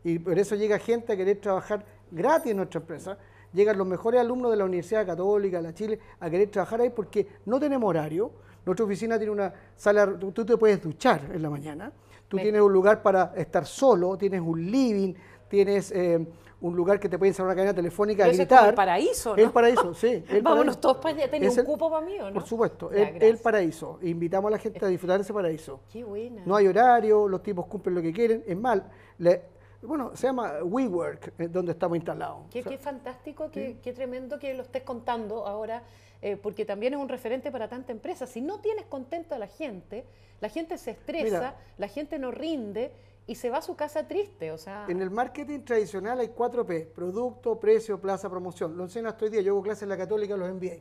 Y 0.03 0.17
por 0.19 0.37
eso 0.39 0.55
llega 0.55 0.79
gente 0.79 1.13
a 1.13 1.17
querer 1.17 1.39
trabajar 1.41 1.85
gratis 2.11 2.51
en 2.51 2.57
nuestra 2.57 2.79
empresa. 2.79 3.17
Llegan 3.53 3.77
los 3.77 3.87
mejores 3.87 4.21
alumnos 4.21 4.51
de 4.51 4.57
la 4.57 4.65
Universidad 4.65 5.05
Católica, 5.05 5.61
la 5.61 5.73
Chile, 5.73 5.99
a 6.19 6.29
querer 6.29 6.49
trabajar 6.49 6.81
ahí 6.81 6.89
porque 6.89 7.27
no 7.45 7.59
tenemos 7.59 7.89
horario. 7.89 8.31
Nuestra 8.65 8.85
oficina 8.85 9.17
tiene 9.17 9.31
una 9.33 9.53
sala, 9.75 10.17
tú, 10.19 10.31
tú 10.31 10.45
te 10.45 10.55
puedes 10.57 10.81
duchar 10.81 11.21
en 11.33 11.41
la 11.41 11.49
mañana. 11.49 11.91
Tú 12.27 12.37
Me- 12.37 12.43
tienes 12.43 12.61
un 12.61 12.71
lugar 12.71 13.01
para 13.01 13.33
estar 13.35 13.65
solo, 13.65 14.15
tienes 14.17 14.39
un 14.41 14.69
living, 14.71 15.13
tienes 15.49 15.91
eh, 15.91 16.25
un 16.61 16.75
lugar 16.75 16.99
que 16.99 17.07
te 17.07 17.17
pueden 17.17 17.29
instalar 17.31 17.49
una 17.49 17.55
cadena 17.55 17.73
telefónica 17.73 18.23
a 18.23 18.27
Pero 18.27 18.31
es 18.43 18.47
como 18.47 18.57
gritar. 18.57 18.69
el 18.69 18.75
paraíso, 18.75 19.35
¿no? 19.35 19.41
El 19.43 19.51
paraíso, 19.51 19.93
sí. 19.93 20.23
el 20.29 20.41
Vámonos 20.41 20.75
paraíso. 20.75 20.79
todos 20.79 20.97
para 20.97 21.15
allá. 21.15 21.31
¿Tenía 21.31 21.47
Es 21.49 21.57
un 21.57 21.65
cupo 21.65 21.89
para 21.89 22.05
mí 22.05 22.19
o 22.19 22.27
no? 22.27 22.33
Por 22.33 22.43
supuesto, 22.45 22.91
el, 22.91 23.37
paraíso. 23.37 23.99
Invitamos 24.01 24.49
a 24.49 24.51
la 24.51 24.57
gente 24.57 24.83
a 24.83 24.87
disfrutar 24.89 25.17
de 25.17 25.23
ese 25.23 25.33
paraíso. 25.33 25.79
Qué 25.91 26.03
buena. 26.03 26.41
No 26.45 26.55
hay 26.55 26.67
horario, 26.67 27.27
los 27.27 27.41
tipos 27.41 27.65
cumplen 27.67 27.95
lo 27.95 28.01
que 28.01 28.11
quieren. 28.11 28.43
Es 28.45 28.57
mal. 28.57 28.83
le- 29.19 29.57
bueno, 29.81 30.11
se 30.13 30.27
llama 30.27 30.55
WeWork, 30.61 31.33
eh, 31.39 31.47
donde 31.47 31.71
estamos 31.71 31.95
instalados. 31.95 32.47
Qué, 32.51 32.59
O 32.59 32.63
sea, 32.63 32.71
qué 32.73 32.77
fantástico, 32.77 33.49
qué, 33.49 33.77
qué 33.81 33.93
tremendo 33.93 34.37
que 34.37 34.53
lo 34.53 34.63
estés 34.63 34.83
contando 34.83 35.47
ahora, 35.47 35.83
eh, 36.21 36.35
porque 36.35 36.65
también 36.65 36.93
es 36.95 36.99
un 36.99 37.07
referente 37.07 37.49
para 37.49 37.69
tanta 37.69 37.93
empresa. 37.93 38.27
Si 38.27 38.41
no 38.41 38.59
tienes 38.59 38.83
contento 38.87 39.35
a 39.35 39.39
la 39.39 39.47
gente, 39.47 40.03
la 40.41 40.49
gente 40.49 40.77
se 40.77 40.91
estresa, 40.91 41.23
Mira. 41.23 41.55
la 41.77 41.87
gente 41.87 42.19
no 42.19 42.29
rinde 42.29 42.91
y 43.29 43.35
se 43.35 43.51
va 43.51 43.59
a 43.59 43.61
su 43.61 43.75
casa 43.75 44.07
triste. 44.07 44.51
O 44.51 44.57
sea, 44.57 44.85
En 44.89 45.01
el 45.01 45.11
marketing 45.11 45.59
tradicional 45.61 46.19
hay 46.19 46.29
cuatro 46.29 46.65
P, 46.65 46.81
producto, 46.93 47.59
precio, 47.59 48.01
plaza, 48.01 48.27
promoción. 48.29 48.75
Lo 48.75 48.83
enseño 48.83 49.07
hasta 49.07 49.25
hoy 49.25 49.31
día, 49.31 49.41
yo 49.41 49.53
hago 49.53 49.61
clases 49.61 49.83
en 49.83 49.89
la 49.89 49.97
católica, 49.97 50.35
los 50.35 50.51
MBA. 50.51 50.77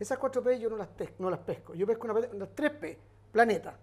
Esas 0.00 0.18
cuatro 0.18 0.42
P 0.42 0.58
yo 0.58 0.68
no 0.68 0.76
las, 0.76 0.88
no 1.18 1.30
las 1.30 1.38
pesco, 1.38 1.74
yo 1.74 1.86
pesco 1.86 2.08
una, 2.10 2.14
P- 2.20 2.36
las 2.36 2.48
tres 2.56 2.72
P, 2.72 2.98
planeta. 3.30 3.78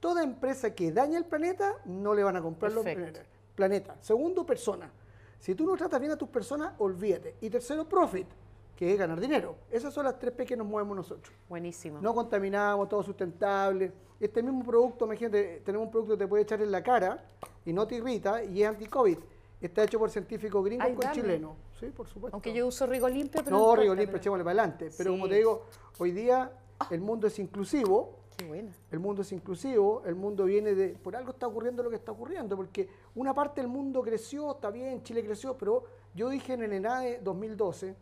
Toda 0.00 0.22
empresa 0.24 0.74
que 0.74 0.90
daña 0.90 1.16
el 1.16 1.26
planeta 1.26 1.76
no 1.84 2.12
le 2.12 2.24
van 2.24 2.36
a 2.36 2.42
comprar 2.42 2.72
los 2.72 2.82
Perfecto. 2.82 3.12
planetas. 3.12 3.38
Planeta. 3.54 3.96
Segundo, 4.00 4.44
persona. 4.44 4.90
Si 5.38 5.54
tú 5.54 5.64
no 5.66 5.76
tratas 5.76 6.00
bien 6.00 6.10
a 6.12 6.16
tus 6.16 6.28
personas, 6.28 6.72
olvídate. 6.78 7.36
Y 7.40 7.50
tercero, 7.50 7.88
profit, 7.88 8.26
que 8.74 8.92
es 8.92 8.98
ganar 8.98 9.20
dinero. 9.20 9.56
Esas 9.70 9.94
son 9.94 10.06
las 10.06 10.18
tres 10.18 10.32
P 10.32 10.44
que 10.44 10.56
nos 10.56 10.66
movemos 10.66 10.96
nosotros. 10.96 11.32
buenísimo. 11.48 12.00
No 12.00 12.14
contaminamos, 12.14 12.88
todo 12.88 13.02
sustentable. 13.02 13.92
Este 14.18 14.42
mismo 14.42 14.64
producto, 14.64 15.04
imagínate, 15.04 15.62
tenemos 15.64 15.86
un 15.86 15.90
producto 15.92 16.14
que 16.14 16.24
te 16.24 16.28
puede 16.28 16.42
echar 16.42 16.60
en 16.60 16.70
la 16.72 16.82
cara 16.82 17.24
y 17.64 17.72
no 17.72 17.86
te 17.86 17.96
irrita 17.96 18.42
y 18.44 18.62
es 18.62 18.68
anti-COVID. 18.68 19.18
Está 19.60 19.84
hecho 19.84 19.98
por 19.98 20.10
científicos 20.10 20.64
gringos 20.64 20.86
Ay, 20.86 20.94
con 20.94 21.10
chilenos. 21.12 21.52
Sí, 21.78 21.86
por 21.86 22.08
supuesto. 22.08 22.34
Aunque 22.34 22.52
yo 22.54 22.66
uso 22.66 22.86
Rigo 22.86 23.08
Limpio, 23.08 23.42
pero 23.44 23.56
no, 23.58 23.76
Rigo 23.76 23.94
Limpio, 23.94 24.06
pero- 24.12 24.18
echémosle 24.18 24.44
para 24.44 24.62
adelante. 24.62 24.90
Pero 24.96 25.10
como 25.12 25.28
te 25.28 25.34
digo, 25.36 25.64
hoy 25.98 26.12
día 26.12 26.50
el 26.90 27.00
mundo 27.00 27.26
es 27.26 27.38
inclusivo. 27.38 28.16
Qué 28.38 28.46
buena. 28.46 28.70
El 28.90 29.00
mundo 29.00 29.20
es 29.20 29.32
inclusivo, 29.32 30.02
el 30.06 30.14
mundo 30.14 30.44
viene 30.46 30.74
de... 30.74 30.88
Por 30.90 31.14
algo 31.14 31.32
está 31.32 31.46
ocurriendo 31.46 31.82
lo 31.82 31.90
que 31.90 31.96
está 31.96 32.12
ocurriendo, 32.12 32.56
porque 32.56 32.88
una 33.14 33.34
parte 33.34 33.60
del 33.60 33.68
mundo 33.68 34.00
creció, 34.00 34.52
está 34.52 34.70
bien, 34.70 35.02
Chile 35.02 35.22
creció, 35.22 35.58
pero 35.58 35.84
yo 36.14 36.30
dije 36.30 36.54
en 36.54 36.62
el 36.62 36.72
ENADE 36.72 37.20
2012, 37.22 37.94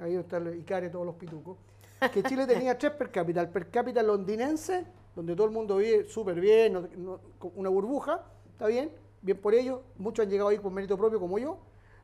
ahí 0.00 0.14
está 0.14 0.36
el 0.36 0.56
Icare, 0.58 0.90
todos 0.90 1.06
los 1.06 1.14
pitucos, 1.14 1.56
que 2.12 2.22
Chile 2.22 2.46
tenía 2.46 2.76
tres 2.76 2.92
per 2.92 3.10
cápita, 3.10 3.40
el 3.40 3.48
per 3.48 3.70
cápita 3.70 4.02
londinense, 4.02 4.84
donde 5.16 5.34
todo 5.34 5.46
el 5.46 5.52
mundo 5.54 5.78
vive 5.78 6.04
súper 6.04 6.38
bien, 6.38 6.74
no- 6.74 6.88
no- 6.98 7.20
con 7.38 7.52
una 7.56 7.70
burbuja, 7.70 8.22
está 8.58 8.66
bien, 8.66 8.90
bien 9.22 9.38
por 9.38 9.54
ellos, 9.54 9.80
muchos 9.98 10.24
han 10.24 10.30
llegado 10.30 10.48
ahí 10.48 10.58
por 10.58 10.72
mérito 10.72 10.98
propio 10.98 11.20
como 11.20 11.38
yo, 11.38 11.58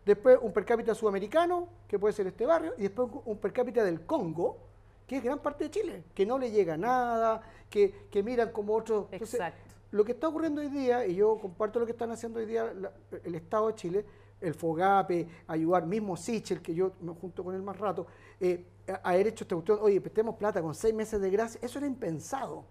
después 0.06 0.38
un 0.40 0.52
per 0.52 0.64
cápita 0.64 0.94
sudamericano, 0.94 1.66
que 1.88 1.98
puede 1.98 2.14
ser 2.14 2.28
este 2.28 2.46
barrio, 2.46 2.74
y 2.78 2.82
después 2.82 3.08
un 3.24 3.38
per 3.38 3.52
cápita 3.52 3.82
del 3.82 4.06
Congo, 4.06 4.58
que 5.04 5.16
es 5.16 5.24
gran 5.24 5.40
parte 5.40 5.64
de 5.64 5.70
Chile, 5.72 6.04
que 6.14 6.24
no 6.24 6.38
le 6.38 6.52
llega 6.52 6.76
nada, 6.76 7.42
que, 7.68 8.06
que 8.08 8.22
miran 8.22 8.52
como 8.52 8.72
otros. 8.76 9.06
Entonces, 9.10 9.34
Exacto. 9.40 9.58
lo 9.90 10.04
que 10.04 10.12
está 10.12 10.28
ocurriendo 10.28 10.60
hoy 10.60 10.68
día, 10.68 11.04
y 11.04 11.16
yo 11.16 11.36
comparto 11.40 11.80
lo 11.80 11.86
que 11.86 11.92
están 11.92 12.12
haciendo 12.12 12.38
hoy 12.38 12.46
día 12.46 12.72
la- 12.72 12.92
el 13.24 13.34
Estado 13.34 13.66
de 13.66 13.74
Chile, 13.74 14.04
el 14.40 14.54
FOGAPE, 14.54 15.26
ayudar, 15.48 15.84
mismo 15.86 16.16
Sichel, 16.16 16.62
que 16.62 16.72
yo 16.72 16.92
me 17.00 17.12
junto 17.14 17.42
con 17.42 17.52
él 17.56 17.62
más 17.62 17.76
rato, 17.80 18.06
eh, 18.38 18.64
a, 18.86 18.92
a 18.92 19.10
haber 19.10 19.26
hecho 19.26 19.42
esta 19.42 19.56
cuestión, 19.56 19.80
oye, 19.82 20.00
prestemos 20.00 20.36
plata 20.36 20.62
con 20.62 20.72
seis 20.72 20.94
meses 20.94 21.20
de 21.20 21.30
gracia, 21.30 21.58
eso 21.64 21.78
era 21.78 21.86
impensado. 21.88 22.64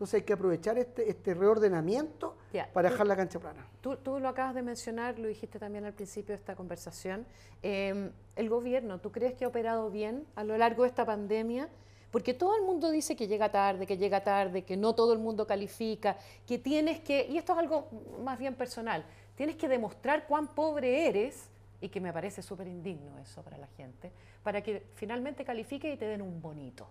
Entonces 0.00 0.14
hay 0.14 0.22
que 0.22 0.32
aprovechar 0.32 0.78
este, 0.78 1.10
este 1.10 1.34
reordenamiento 1.34 2.34
para 2.72 2.88
tú- 2.88 2.92
dejar 2.94 3.06
la 3.06 3.16
cancha 3.16 3.38
plana. 3.38 3.66
Tú, 3.82 3.96
tú 3.98 4.18
lo 4.18 4.28
acabas 4.30 4.54
de 4.54 4.62
mencionar, 4.62 5.18
lo 5.18 5.28
dijiste 5.28 5.58
también 5.58 5.84
al 5.84 5.92
principio 5.92 6.34
de 6.34 6.38
esta 6.38 6.56
conversación. 6.56 7.26
Eh, 7.62 8.10
el 8.34 8.48
gobierno, 8.48 8.98
¿tú 8.98 9.12
crees 9.12 9.34
que 9.34 9.44
ha 9.44 9.48
operado 9.48 9.90
bien 9.90 10.24
a 10.36 10.42
lo 10.44 10.56
largo 10.56 10.84
de 10.84 10.88
esta 10.88 11.04
pandemia? 11.04 11.68
Porque 12.10 12.32
todo 12.32 12.56
el 12.56 12.62
mundo 12.62 12.90
dice 12.90 13.14
que 13.14 13.28
llega 13.28 13.52
tarde, 13.52 13.86
que 13.86 13.98
llega 13.98 14.24
tarde, 14.24 14.62
que 14.64 14.74
no 14.78 14.94
todo 14.94 15.12
el 15.12 15.18
mundo 15.18 15.46
califica, 15.46 16.16
que 16.46 16.56
tienes 16.56 17.00
que, 17.00 17.26
y 17.28 17.36
esto 17.36 17.52
es 17.52 17.58
algo 17.58 17.88
más 18.24 18.38
bien 18.38 18.54
personal, 18.54 19.04
tienes 19.34 19.56
que 19.56 19.68
demostrar 19.68 20.26
cuán 20.26 20.48
pobre 20.54 21.08
eres, 21.08 21.50
y 21.82 21.90
que 21.90 22.00
me 22.00 22.10
parece 22.10 22.40
súper 22.40 22.66
indigno 22.68 23.18
eso 23.18 23.42
para 23.42 23.58
la 23.58 23.66
gente, 23.76 24.12
para 24.42 24.62
que 24.62 24.86
finalmente 24.94 25.44
califique 25.44 25.92
y 25.92 25.98
te 25.98 26.06
den 26.06 26.22
un 26.22 26.40
bonito. 26.40 26.86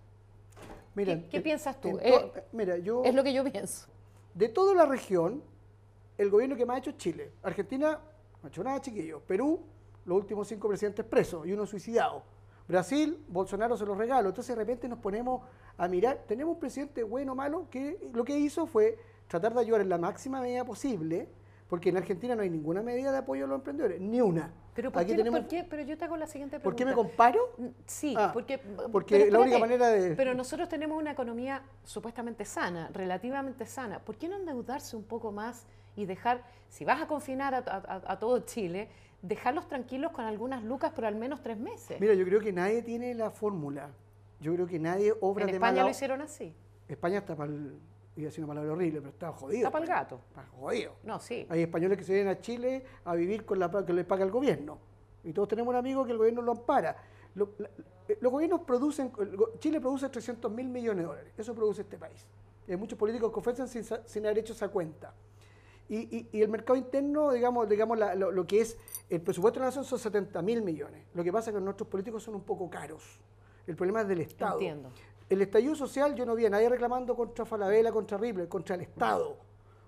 Mira, 0.94 1.14
¿Qué- 1.14 1.28
qué 1.28 1.36
en- 1.38 1.42
piensas 1.42 1.80
tú? 1.80 1.98
Eh, 2.02 2.32
mira, 2.52 2.76
yo... 2.78 3.02
Es 3.04 3.14
lo 3.14 3.22
que 3.22 3.32
yo 3.32 3.44
pienso. 3.44 3.86
De 4.34 4.48
toda 4.48 4.74
la 4.74 4.86
región, 4.86 5.42
el 6.18 6.30
gobierno 6.30 6.56
que 6.56 6.66
más 6.66 6.76
ha 6.76 6.78
hecho 6.78 6.90
es 6.90 6.96
Chile. 6.96 7.32
Argentina 7.42 8.00
no 8.42 8.46
ha 8.46 8.48
hecho 8.48 8.62
nada, 8.64 8.80
chiquillos. 8.80 9.22
Perú, 9.22 9.60
los 10.04 10.18
últimos 10.18 10.48
cinco 10.48 10.68
presidentes 10.68 11.04
presos 11.04 11.46
y 11.46 11.52
uno 11.52 11.66
suicidado. 11.66 12.22
Brasil, 12.68 13.24
Bolsonaro 13.28 13.76
se 13.76 13.84
los 13.84 13.96
regalo. 13.98 14.28
Entonces 14.28 14.54
de 14.56 14.60
repente 14.62 14.88
nos 14.88 14.98
ponemos 14.98 15.42
a 15.76 15.88
mirar, 15.88 16.24
tenemos 16.28 16.54
un 16.54 16.60
presidente 16.60 17.02
bueno 17.02 17.32
o 17.32 17.34
malo 17.34 17.68
que 17.70 18.08
lo 18.12 18.24
que 18.24 18.38
hizo 18.38 18.66
fue 18.66 18.98
tratar 19.26 19.54
de 19.54 19.60
ayudar 19.60 19.80
en 19.80 19.88
la 19.88 19.98
máxima 19.98 20.40
medida 20.40 20.64
posible, 20.64 21.28
porque 21.70 21.88
en 21.90 21.96
Argentina 21.96 22.34
no 22.34 22.42
hay 22.42 22.50
ninguna 22.50 22.82
medida 22.82 23.12
de 23.12 23.18
apoyo 23.18 23.44
a 23.44 23.48
los 23.48 23.54
emprendedores, 23.58 24.00
ni 24.00 24.20
una. 24.20 24.52
Pero, 24.74 24.90
¿por, 24.90 25.06
qué, 25.06 25.24
¿por 25.24 25.46
qué? 25.46 25.64
Pero 25.70 25.82
yo 25.84 25.96
te 25.96 26.04
hago 26.04 26.16
la 26.16 26.26
siguiente 26.26 26.58
pregunta. 26.58 26.64
¿Por 26.64 26.74
qué 26.74 26.84
me 26.84 26.92
comparo? 26.94 27.38
Mm, 27.58 27.66
sí, 27.86 28.14
Ah, 28.18 28.30
porque... 28.34 28.58
porque 28.90 29.30
la 29.30 29.38
única 29.38 29.58
manera 29.58 29.88
de- 29.88 30.16
Pero 30.16 30.34
nosotros 30.34 30.68
tenemos 30.68 30.98
una 30.98 31.12
economía 31.12 31.62
supuestamente 31.84 32.44
sana, 32.44 32.90
relativamente 32.92 33.66
sana. 33.66 34.00
¿Por 34.00 34.16
qué 34.16 34.28
no 34.28 34.36
endeudarse 34.36 34.96
un 34.96 35.04
poco 35.04 35.30
más 35.30 35.64
y 35.94 36.06
dejar, 36.06 36.42
si 36.68 36.84
vas 36.84 37.00
a 37.00 37.06
confinar 37.06 37.54
a, 37.54 37.58
a- 37.58 38.12
a 38.12 38.18
todo 38.18 38.40
Chile, 38.40 38.88
dejarlos 39.22 39.68
tranquilos 39.68 40.10
con 40.10 40.24
algunas 40.24 40.64
lucas 40.64 40.92
por 40.92 41.04
al 41.04 41.14
menos 41.14 41.40
tres 41.40 41.56
meses? 41.58 42.00
Mira, 42.00 42.14
yo 42.14 42.24
creo 42.24 42.40
que 42.40 42.52
nadie 42.52 42.82
tiene 42.82 43.14
la 43.14 43.30
fórmula. 43.30 43.90
Yo 44.40 44.52
creo 44.54 44.66
que 44.66 44.80
nadie 44.80 45.14
obra 45.20 45.44
en 45.44 45.50
de 45.52 45.56
España 45.58 45.72
mala- 45.72 45.84
lo 45.84 45.90
hicieron 45.90 46.20
así. 46.20 46.52
España 46.88 47.18
está 47.18 47.36
para 47.36 47.52
el... 47.52 47.78
Iba 48.16 48.26
a 48.26 48.30
decir 48.30 48.42
una 48.44 48.48
palabra 48.54 48.72
horrible, 48.72 49.00
pero 49.00 49.10
está 49.10 49.32
jodido. 49.32 49.66
Está 49.68 49.70
pa'l 49.70 49.86
gato. 49.86 50.20
Está 50.28 50.44
jodido. 50.58 50.92
No, 51.04 51.20
sí. 51.20 51.46
Hay 51.48 51.62
españoles 51.62 51.96
que 51.96 52.04
se 52.04 52.12
vienen 52.12 52.32
a 52.32 52.40
Chile 52.40 52.84
a 53.04 53.14
vivir 53.14 53.44
con 53.44 53.58
la 53.58 53.70
que 53.84 53.92
les 53.92 54.04
paga 54.04 54.24
el 54.24 54.30
gobierno. 54.30 54.78
Y 55.24 55.32
todos 55.32 55.48
tenemos 55.48 55.70
un 55.70 55.76
amigo 55.76 56.04
que 56.04 56.12
el 56.12 56.18
gobierno 56.18 56.42
lo 56.42 56.52
ampara. 56.52 56.96
Lo- 57.34 57.50
la- 57.58 57.70
eh, 58.08 58.18
los 58.20 58.32
gobiernos 58.32 58.62
producen, 58.62 59.12
el 59.20 59.36
Chile 59.60 59.80
produce 59.80 60.08
300 60.08 60.50
mil 60.50 60.68
millones 60.68 61.04
de 61.04 61.08
dólares. 61.08 61.32
Eso 61.38 61.54
produce 61.54 61.82
este 61.82 61.96
país. 61.98 62.26
Y 62.66 62.72
hay 62.72 62.76
muchos 62.76 62.98
políticos 62.98 63.32
que 63.32 63.38
ofrecen 63.38 63.68
sin, 63.68 63.84
sin 64.04 64.26
haber 64.26 64.38
hecho 64.38 64.52
esa 64.54 64.68
cuenta. 64.68 65.14
Y, 65.88 66.16
y- 66.16 66.28
y 66.32 66.42
el 66.42 66.48
mercado 66.48 66.76
interno, 66.76 67.30
digamos, 67.32 67.68
digamos 67.68 67.98
la- 67.98 68.14
lo, 68.14 68.30
lo 68.32 68.46
que 68.46 68.60
es 68.60 68.76
el 69.08 69.20
presupuesto 69.20 69.58
de 69.60 69.64
la 69.64 69.66
nación 69.66 69.84
son 69.84 69.98
70 69.98 70.42
mil 70.42 70.62
millones. 70.62 71.04
Lo 71.14 71.22
que 71.24 71.32
pasa 71.32 71.50
es 71.50 71.56
que 71.56 71.62
nuestros 71.62 71.88
políticos 71.88 72.22
son 72.24 72.34
un 72.34 72.42
poco 72.42 72.68
caros. 72.68 73.20
El 73.66 73.76
problema 73.76 74.00
es 74.02 74.08
del 74.08 74.20
Estado. 74.20 74.54
Entiendo. 74.54 74.90
El 75.30 75.40
estallido 75.42 75.76
social, 75.76 76.16
yo 76.16 76.26
no 76.26 76.34
vi 76.34 76.44
a 76.46 76.50
nadie 76.50 76.68
reclamando 76.68 77.14
contra 77.14 77.44
Falabella, 77.44 77.92
contra 77.92 78.18
Ripley, 78.18 78.48
contra 78.48 78.74
el 78.74 78.80
Estado. 78.80 79.36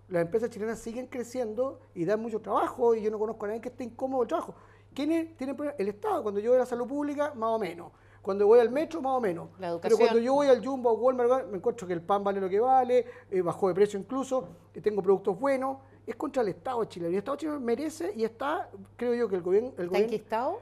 Las 0.09 0.23
empresas 0.23 0.49
chilenas 0.51 0.79
siguen 0.79 1.09
creciendo 1.09 1.81
y 1.97 2.05
dan 2.05 2.23
mucho 2.23 2.41
trabajo 2.41 2.95
y 2.95 3.03
yo 3.03 3.11
no 3.11 3.19
conozco 3.19 3.45
a 3.47 3.49
nadie 3.49 3.61
que 3.61 3.71
esté 3.71 3.83
incómodo 3.83 4.23
el 4.23 4.29
trabajo. 4.29 4.55
¿Quiénes 4.95 5.37
tienen 5.37 5.57
problemas? 5.57 5.81
El 5.81 5.89
Estado. 5.89 6.23
Cuando 6.23 6.39
yo 6.39 6.51
voy 6.51 6.59
a 6.59 6.61
la 6.61 6.67
salud 6.67 6.87
pública, 6.87 7.35
más 7.35 7.51
o 7.51 7.59
menos. 7.59 7.91
Cuando 8.21 8.47
voy 8.47 8.61
al 8.61 8.71
metro, 8.71 9.03
más 9.03 9.17
o 9.17 9.21
menos. 9.21 9.49
La 9.53 9.57
Pero 9.57 9.73
educación. 9.73 9.99
cuando 9.99 10.19
yo 10.21 10.35
voy 10.35 10.47
al 10.47 10.65
Jumbo 10.65 10.91
o 10.93 10.95
Walmart, 10.95 11.49
me 11.49 11.57
encuentro 11.57 11.89
que 11.89 11.93
el 11.93 12.03
pan 12.03 12.23
vale 12.23 12.41
lo 12.41 12.49
que 12.49 12.61
vale, 12.61 13.05
eh, 13.29 13.43
bajó 13.43 13.67
de 13.67 13.75
precio 13.75 13.99
incluso, 13.99 14.47
que 14.73 14.81
tengo 14.81 15.03
productos 15.03 15.37
buenos. 15.41 15.79
Es 16.07 16.15
contra 16.15 16.43
el 16.43 16.51
Estado 16.51 16.85
chileno. 16.85 17.11
Y 17.11 17.15
el 17.15 17.19
Estado 17.19 17.37
chileno 17.37 17.59
merece 17.59 18.13
y 18.15 18.23
está, 18.23 18.71
creo 18.95 19.13
yo, 19.15 19.29
que 19.29 19.35
el 19.35 19.43
gobierno... 19.43 19.71
El 19.71 19.73
¿Está 19.73 19.87
gobierno 19.87 20.07
enquistado? 20.07 20.61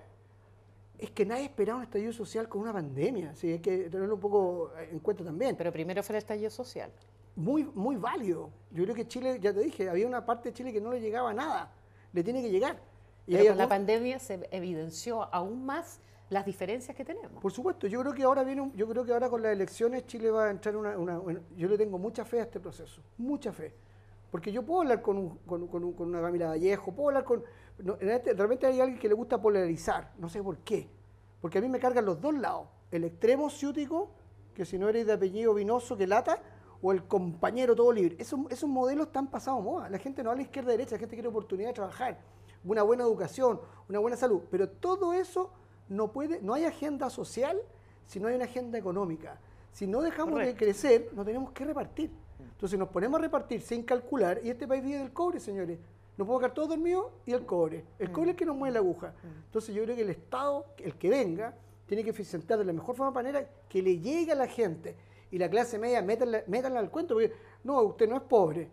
Es 1.00 1.10
que 1.10 1.24
nadie 1.24 1.44
esperaba 1.44 1.78
un 1.78 1.84
estallido 1.84 2.12
social 2.12 2.48
con 2.48 2.60
una 2.62 2.72
pandemia. 2.72 3.34
Sí, 3.34 3.52
hay 3.52 3.58
que 3.60 3.88
tenerlo 3.90 4.14
un 4.14 4.20
poco 4.20 4.72
en 4.90 4.98
cuenta 5.00 5.24
también 5.24 5.56
Pero 5.56 5.72
primero 5.72 6.02
fue 6.02 6.14
el 6.16 6.18
estallido 6.18 6.50
social. 6.50 6.90
muy, 7.36 7.64
muy 7.74 7.96
válido. 7.96 8.50
Yo 8.70 8.82
creo 8.84 8.94
que 8.94 9.06
Chile, 9.08 9.38
ya 9.40 9.52
te 9.54 9.60
dije, 9.60 9.88
había 9.88 10.06
una 10.06 10.24
parte 10.26 10.50
de 10.50 10.52
Chile 10.54 10.72
que 10.72 10.80
no 10.80 10.90
le 10.92 11.00
llegaba 11.00 11.32
nada. 11.32 11.72
Le 12.12 12.22
tiene 12.22 12.42
que 12.42 12.50
llegar. 12.50 12.76
Y 13.26 13.32
Pero 13.36 13.48
con 13.50 13.58
la 13.58 13.68
pandemia 13.68 14.18
se 14.18 14.46
evidenció 14.50 15.22
aún 15.32 15.64
más 15.64 16.00
las 16.30 16.44
diferencias 16.46 16.96
que 16.96 17.04
tenemos. 17.04 17.40
por 17.42 17.50
supuesto, 17.52 17.86
yo 17.88 18.00
creo 18.00 18.12
que 18.14 18.22
ahora 18.22 18.44
viene, 18.44 18.60
un- 18.60 18.72
yo 18.74 18.86
creo 18.88 19.04
que 19.04 19.12
ahora 19.12 19.28
con 19.28 19.42
las 19.42 19.52
elecciones 19.52 20.06
Chile 20.06 20.30
va 20.30 20.46
a 20.46 20.50
entrar 20.50 20.74
en 20.74 20.80
una, 20.80 20.96
una- 20.98 21.18
una- 21.18 21.40
yo 21.56 21.68
le 21.68 21.76
tengo 21.76 21.98
mucha 21.98 22.24
fe 22.24 22.38
a 22.40 22.42
este 22.44 22.60
proceso, 22.60 23.02
mucha 23.18 23.52
fe. 23.52 23.72
Porque 24.30 24.52
yo 24.52 24.62
puedo 24.64 24.82
hablar 24.82 25.02
con, 25.02 25.16
un- 25.18 25.38
con, 25.38 25.66
con 25.66 25.82
un- 25.82 25.92
con 25.92 26.08
una 26.08 26.20
Camila 26.20 26.48
Vallejo, 26.48 26.92
puedo 26.92 27.08
hablar 27.08 27.24
con... 27.24 27.42
no, 27.82 27.96
este- 28.00 28.34
realmente 28.34 28.66
hay 28.66 28.80
alguien 28.80 28.98
que 28.98 29.08
le 29.08 29.14
gusta 29.14 29.40
polarizar, 29.40 30.12
no 30.18 30.28
sé 30.28 30.42
por 30.42 30.58
qué. 30.58 30.88
Porque 31.40 31.58
a 31.58 31.60
mí 31.60 31.68
me 31.68 31.78
cargan 31.78 32.04
los 32.04 32.20
dos 32.20 32.34
lados. 32.34 32.68
El 32.90 33.04
extremo 33.04 33.48
ciútico, 33.50 34.10
que 34.54 34.64
si 34.64 34.78
no 34.78 34.88
eres 34.88 35.06
de 35.06 35.12
apellido 35.12 35.54
vinoso, 35.54 35.96
que 35.96 36.06
lata, 36.06 36.42
o 36.82 36.92
el 36.92 37.04
compañero 37.04 37.74
todo 37.76 37.92
libre. 37.92 38.16
Esos, 38.18 38.40
esos 38.50 38.68
modelos 38.68 39.06
están 39.08 39.26
pasados 39.28 39.62
moda. 39.62 39.88
La 39.88 39.98
gente 39.98 40.22
no 40.22 40.30
habla 40.30 40.42
izquierda 40.42 40.70
derecha, 40.70 40.92
la 40.96 40.98
gente 40.98 41.14
quiere 41.14 41.28
oportunidad 41.28 41.68
de 41.68 41.74
trabajar, 41.74 42.18
una 42.64 42.82
buena 42.82 43.04
educación, 43.04 43.60
una 43.88 43.98
buena 43.98 44.16
salud. 44.16 44.42
Pero 44.50 44.68
todo 44.68 45.12
eso 45.12 45.50
no 45.88 46.12
puede, 46.12 46.40
no 46.40 46.54
hay 46.54 46.64
agenda 46.64 47.10
social 47.10 47.60
si 48.06 48.18
no 48.18 48.28
hay 48.28 48.34
una 48.34 48.44
agenda 48.46 48.78
económica. 48.78 49.38
Si 49.72 49.86
no 49.86 50.00
dejamos 50.02 50.32
Correcto. 50.32 50.52
de 50.52 50.64
crecer, 50.64 51.10
no 51.14 51.24
tenemos 51.24 51.52
que 51.52 51.64
repartir. 51.64 52.10
Entonces 52.40 52.78
nos 52.78 52.88
ponemos 52.88 53.18
a 53.18 53.22
repartir 53.22 53.60
sin 53.60 53.82
calcular 53.84 54.40
y 54.42 54.50
este 54.50 54.66
país 54.66 54.82
vive 54.82 54.98
del 54.98 55.12
cobre, 55.12 55.38
señores. 55.38 55.78
No 56.20 56.26
puedo 56.26 56.40
quedar 56.40 56.52
todo 56.52 56.66
dormido 56.66 57.12
y 57.24 57.32
el 57.32 57.46
cobre. 57.46 57.82
El 57.98 58.12
cobre 58.12 58.32
es 58.32 58.34
el 58.34 58.36
que 58.36 58.44
nos 58.44 58.54
mueve 58.54 58.74
la 58.74 58.80
aguja. 58.80 59.14
Entonces 59.46 59.74
yo 59.74 59.82
creo 59.84 59.96
que 59.96 60.02
el 60.02 60.10
Estado, 60.10 60.66
el 60.76 60.94
que 60.96 61.08
venga, 61.08 61.54
tiene 61.86 62.04
que 62.04 62.10
eficientar 62.10 62.58
de 62.58 62.66
la 62.66 62.74
mejor 62.74 62.94
forma 62.94 63.10
manera 63.10 63.48
que 63.66 63.80
le 63.80 63.98
llegue 63.98 64.30
a 64.30 64.34
la 64.34 64.46
gente. 64.46 64.94
Y 65.30 65.38
la 65.38 65.48
clase 65.48 65.78
media, 65.78 66.02
métanla, 66.02 66.42
métanla 66.46 66.80
al 66.80 66.90
cuento, 66.90 67.14
porque 67.14 67.32
no, 67.64 67.80
usted 67.80 68.06
no 68.06 68.16
es 68.16 68.22
pobre, 68.24 68.68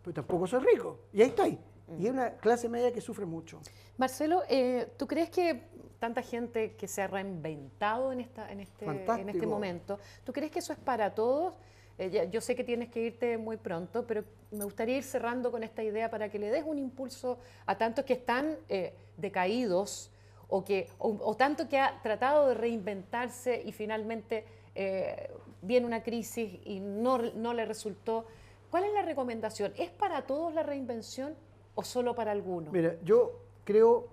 pero 0.00 0.14
tampoco 0.14 0.46
soy 0.46 0.60
rico. 0.60 1.00
Y 1.12 1.22
ahí 1.22 1.30
está 1.30 1.42
ahí. 1.42 1.58
Y 1.98 2.06
es 2.06 2.12
una 2.12 2.36
clase 2.36 2.68
media 2.68 2.92
que 2.92 3.00
sufre 3.00 3.26
mucho. 3.26 3.58
Marcelo, 3.96 4.44
eh, 4.48 4.92
¿tú 4.96 5.08
crees 5.08 5.28
que 5.28 5.60
tanta 5.98 6.22
gente 6.22 6.76
que 6.76 6.86
se 6.86 7.02
ha 7.02 7.08
reinventado 7.08 8.12
en, 8.12 8.20
esta, 8.20 8.48
en, 8.52 8.60
este, 8.60 8.84
en 8.84 9.28
este 9.28 9.44
momento, 9.44 9.98
¿tú 10.22 10.32
crees 10.32 10.52
que 10.52 10.60
eso 10.60 10.72
es 10.72 10.78
para 10.78 11.12
todos? 11.12 11.54
Eh, 11.98 12.28
yo 12.30 12.40
sé 12.40 12.54
que 12.54 12.64
tienes 12.64 12.88
que 12.90 13.00
irte 13.00 13.38
muy 13.38 13.56
pronto, 13.56 14.06
pero 14.06 14.24
me 14.50 14.64
gustaría 14.64 14.96
ir 14.96 15.04
cerrando 15.04 15.50
con 15.50 15.62
esta 15.62 15.82
idea 15.82 16.10
para 16.10 16.28
que 16.30 16.38
le 16.38 16.50
des 16.50 16.64
un 16.64 16.78
impulso 16.78 17.38
a 17.66 17.76
tantos 17.76 18.04
que 18.04 18.14
están 18.14 18.56
eh, 18.68 18.94
decaídos 19.16 20.10
o, 20.48 20.64
que, 20.64 20.88
o, 20.98 21.16
o 21.22 21.36
tanto 21.36 21.68
que 21.68 21.78
ha 21.78 22.00
tratado 22.02 22.48
de 22.48 22.54
reinventarse 22.54 23.62
y 23.64 23.72
finalmente 23.72 24.44
eh, 24.74 25.30
viene 25.60 25.86
una 25.86 26.02
crisis 26.02 26.60
y 26.64 26.80
no, 26.80 27.18
no 27.18 27.54
le 27.54 27.64
resultó. 27.64 28.26
¿Cuál 28.70 28.84
es 28.84 28.92
la 28.92 29.02
recomendación? 29.02 29.72
¿Es 29.76 29.90
para 29.90 30.26
todos 30.26 30.54
la 30.54 30.62
reinvención 30.62 31.34
o 31.74 31.84
solo 31.84 32.14
para 32.14 32.32
algunos? 32.32 32.72
Mira, 32.72 32.96
yo 33.04 33.38
creo, 33.64 34.08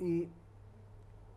y, 0.00 0.28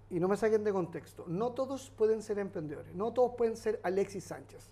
y 0.09 0.19
no 0.19 0.27
me 0.27 0.35
saquen 0.35 0.63
de 0.63 0.71
contexto, 0.71 1.25
no 1.27 1.51
todos 1.51 1.91
pueden 1.91 2.21
ser 2.23 2.39
emprendedores, 2.39 2.93
no 2.95 3.13
todos 3.13 3.35
pueden 3.35 3.55
ser 3.55 3.79
Alexis 3.83 4.23
Sánchez, 4.23 4.69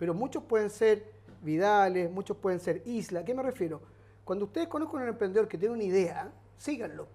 pero 0.00 0.14
muchos 0.14 0.42
pueden 0.44 0.70
ser 0.70 1.04
Vidales, 1.42 2.10
muchos 2.10 2.36
pueden 2.38 2.58
ser 2.58 2.82
Isla. 2.86 3.20
¿A 3.20 3.24
qué 3.24 3.34
me 3.34 3.42
refiero? 3.42 3.82
Cuando 4.24 4.46
ustedes 4.46 4.66
conozcan 4.66 5.00
a 5.00 5.02
un 5.04 5.08
emprendedor 5.10 5.46
que 5.46 5.58
tiene 5.58 5.74
una 5.74 5.84
idea, 5.84 6.32
síganlo. 6.56 7.06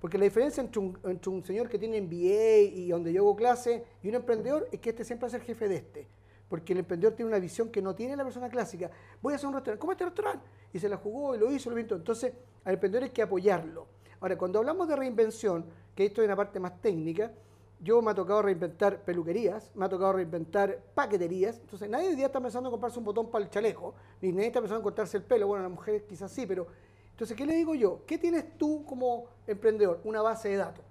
Porque 0.00 0.16
la 0.16 0.22
diferencia 0.22 0.60
entre 0.60 0.78
un, 0.78 0.96
un 1.02 1.44
señor 1.44 1.68
que 1.68 1.76
tiene 1.76 2.00
MBA 2.00 2.72
y 2.72 2.88
donde 2.90 3.12
yo 3.12 3.22
hago 3.22 3.34
clase 3.34 3.84
y 4.00 4.08
un 4.08 4.14
emprendedor 4.14 4.68
es 4.70 4.78
que 4.78 4.90
este 4.90 5.04
siempre 5.04 5.26
a 5.26 5.30
ser 5.30 5.40
jefe 5.40 5.68
de 5.68 5.76
este. 5.76 6.06
Porque 6.48 6.72
el 6.72 6.80
emprendedor 6.80 7.14
tiene 7.14 7.30
una 7.30 7.40
visión 7.40 7.68
que 7.68 7.82
no 7.82 7.96
tiene 7.96 8.14
la 8.14 8.22
persona 8.22 8.48
clásica. 8.48 8.92
Voy 9.20 9.32
a 9.32 9.36
hacer 9.36 9.48
un 9.48 9.54
restaurante. 9.54 9.80
¿Cómo 9.80 9.90
este 9.90 10.04
restaurante? 10.04 10.46
Y 10.72 10.78
se 10.78 10.88
la 10.88 10.96
jugó 10.96 11.34
y 11.34 11.38
lo 11.38 11.50
hizo, 11.50 11.68
lo 11.68 11.74
pintó. 11.74 11.96
Entonces, 11.96 12.32
al 12.64 12.74
emprendedor 12.74 13.04
hay 13.04 13.10
que 13.10 13.22
apoyarlo. 13.22 13.88
Ahora, 14.20 14.38
cuando 14.38 14.60
hablamos 14.60 14.86
de 14.86 14.94
reinvención, 14.94 15.64
que 15.96 16.06
esto 16.06 16.22
es 16.22 16.26
una 16.26 16.36
parte 16.36 16.60
más 16.60 16.80
técnica, 16.80 17.32
yo 17.80 18.00
me 18.02 18.10
ha 18.10 18.14
tocado 18.14 18.42
reinventar 18.42 19.02
peluquerías, 19.04 19.70
me 19.74 19.84
ha 19.84 19.88
tocado 19.88 20.14
reinventar 20.14 20.82
paqueterías. 20.94 21.58
Entonces, 21.60 21.88
nadie 21.88 22.08
hoy 22.08 22.16
día 22.16 22.26
está 22.26 22.40
pensando 22.40 22.68
en 22.68 22.72
comprarse 22.72 22.98
un 22.98 23.04
botón 23.04 23.30
para 23.30 23.44
el 23.44 23.50
chaleco, 23.50 23.94
ni 24.20 24.32
nadie 24.32 24.46
está 24.46 24.60
pensando 24.60 24.78
en 24.80 24.84
cortarse 24.84 25.16
el 25.16 25.22
pelo. 25.24 25.46
Bueno, 25.46 25.64
las 25.64 25.72
mujeres 25.72 26.02
quizás 26.08 26.30
sí, 26.30 26.46
pero. 26.46 26.66
Entonces, 27.10 27.36
¿qué 27.36 27.46
le 27.46 27.54
digo 27.54 27.74
yo? 27.74 28.00
¿Qué 28.06 28.18
tienes 28.18 28.58
tú 28.58 28.84
como 28.84 29.26
emprendedor? 29.46 30.00
Una 30.04 30.20
base 30.22 30.48
de 30.48 30.56
datos. 30.56 30.84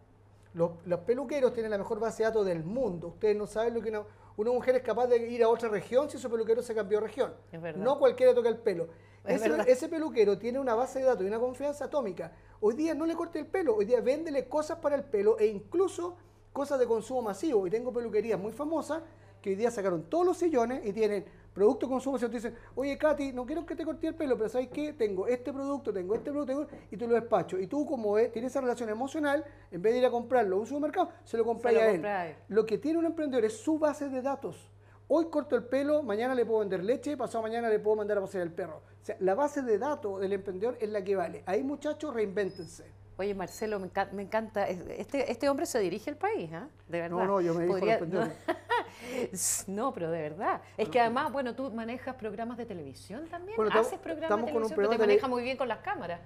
Los, 0.54 0.72
los 0.86 1.00
peluqueros 1.02 1.52
tienen 1.54 1.72
la 1.72 1.78
mejor 1.78 2.00
base 2.00 2.24
de 2.24 2.30
datos 2.30 2.46
del 2.46 2.64
mundo. 2.64 3.08
Ustedes 3.10 3.36
no 3.36 3.46
saben 3.48 3.74
lo 3.74 3.82
que 3.82 3.90
una, 3.90 4.04
una 4.38 4.52
mujer 4.52 4.76
es 4.76 4.84
capaz 4.84 5.08
de 5.08 5.18
ir 5.18 5.44
a 5.44 5.50
otra 5.50 5.68
región 5.68 6.10
si 6.10 6.18
su 6.18 6.30
peluquero 6.30 6.62
se 6.62 6.74
cambió 6.76 7.00
de 7.00 7.08
región. 7.08 7.34
Es 7.52 7.62
verdad. 7.62 7.84
No 7.84 8.00
cualquiera 8.00 8.34
toca 8.34 8.48
el 8.50 8.58
pelo. 8.58 8.88
Es 9.26 9.42
Ese, 9.42 9.50
verdad. 9.50 9.68
ese 9.68 9.90
peluquero 9.90 10.38
tiene 10.38 10.60
una 10.60 10.76
base 10.76 11.00
de 11.00 11.06
datos 11.06 11.24
y 11.24 11.28
una 11.28 11.40
confianza 11.40 11.86
atómica. 11.86 12.34
Hoy 12.62 12.76
día 12.76 12.94
no 12.94 13.06
le 13.06 13.16
corte 13.16 13.40
el 13.40 13.48
pelo, 13.48 13.76
hoy 13.76 13.86
día 13.86 14.00
véndele 14.00 14.48
cosas 14.48 14.78
para 14.80 14.96
el 14.96 15.04
pelo 15.04 15.40
e 15.40 15.48
incluso 15.48 16.16
cosas 16.54 16.80
de 16.80 16.86
consumo 16.86 17.22
masivo. 17.24 17.68
Y 17.68 17.70
tengo 17.70 17.92
peluquerías 17.92 18.40
muy 18.40 18.54
famosas 18.54 19.02
que 19.42 19.50
hoy 19.50 19.56
día 19.56 19.70
sacaron 19.72 20.04
todos 20.04 20.26
los 20.26 20.38
sillones 20.38 20.86
y 20.86 20.94
tienen 20.94 21.26
producto 21.54 21.86
de 21.88 21.92
consumo 21.92 22.14
masivo. 22.14 22.30
Te 22.32 22.38
dicen, 22.38 22.56
oye 22.76 22.98
Katy, 22.98 23.34
no 23.34 23.46
quiero 23.46 23.66
que 23.66 23.76
te 23.76 23.84
corte 23.84 24.08
el 24.08 24.16
pelo, 24.16 24.38
pero 24.38 24.48
¿sabes 24.50 24.70
qué? 24.70 24.94
Tengo 24.94 25.28
este 25.28 25.52
producto, 25.52 25.92
tengo 25.92 26.16
este 26.16 26.32
producto, 26.32 26.54
tengo- 26.54 26.68
y 26.92 26.96
tú 26.96 27.08
lo 27.08 27.16
despacho. 27.16 27.60
Y 27.60 27.68
tú 27.68 27.86
como 27.86 28.18
es, 28.18 28.32
tienes 28.32 28.52
esa 28.52 28.62
relación 28.62 28.90
emocional, 28.90 29.44
en 29.72 29.82
vez 29.82 29.94
de 29.94 30.00
ir 30.00 30.06
a 30.06 30.12
comprarlo 30.12 30.56
a 30.56 30.60
un 30.62 30.66
supermercado, 30.66 31.10
se 31.26 31.36
lo 31.38 31.44
compras 31.44 31.74
lo 31.74 31.80
a 31.82 31.86
él. 31.88 31.92
compras 31.96 32.20
a 32.20 32.28
él. 32.30 32.36
Lo 32.48 32.66
que 32.66 32.78
tiene 32.78 33.00
un 33.00 33.06
emprendedor 33.06 33.44
es 33.44 33.58
su 33.58 33.78
base 33.78 34.08
de 34.08 34.22
datos. 34.22 34.70
Hoy 35.10 35.26
corto 35.26 35.58
el 35.58 35.66
pelo, 35.66 36.02
mañana 36.02 36.34
le 36.34 36.46
puedo 36.46 36.62
vender 36.62 36.82
leche, 36.84 37.18
pasado 37.18 37.42
mañana 37.42 37.68
le 37.68 37.78
puedo 37.78 37.98
mandar 37.98 38.18
a 38.20 38.22
pasear 38.22 38.44
el 38.44 38.54
perro. 38.54 38.78
O 39.02 39.06
sea, 39.06 39.18
la 39.20 39.36
base 39.36 39.62
de 39.62 39.78
datos 39.78 40.22
del 40.22 40.32
emprendedor 40.32 40.78
es 40.80 40.90
la 40.90 41.04
que 41.04 41.16
vale. 41.18 41.44
Ahí 41.46 41.62
muchachos, 41.62 42.14
reinvéntense. 42.14 42.86
Oye, 43.18 43.36
Marcelo, 43.36 43.80
me, 43.80 43.92
enca- 43.92 44.12
me 44.12 44.24
encanta. 44.24 44.68
Este, 44.68 45.32
este 45.32 45.48
hombre 45.50 45.66
se 45.68 45.80
dirige 45.80 46.10
al 46.10 46.18
país, 46.18 46.52
¿ah? 46.54 46.68
De 46.88 47.00
verdad. 47.00 47.18
No, 47.18 47.26
no, 47.26 47.42
yo 47.42 47.54
me 47.54 47.68
Podría- 47.68 48.00
no, 48.00 48.28
no, 49.68 49.94
pero 49.94 50.10
de 50.12 50.22
verdad. 50.22 50.62
Es 50.78 50.90
que 50.90 51.00
además, 51.00 51.32
bueno, 51.32 51.56
tú 51.56 51.72
manejas 51.72 52.16
programas 52.16 52.58
de 52.58 52.66
televisión 52.66 53.28
también. 53.30 53.56
Bueno, 53.56 53.72
Haces 53.80 54.00
programas 54.00 54.40
de 54.40 54.46
televisión, 54.48 54.52
pero 54.52 54.70
te 54.70 54.76
programa 54.76 54.92
de 54.94 54.98
tele- 54.98 55.08
manejas 55.14 55.30
muy 55.30 55.44
bien 55.44 55.58
con 55.58 55.68
las 55.68 55.80
cámaras. 55.80 56.22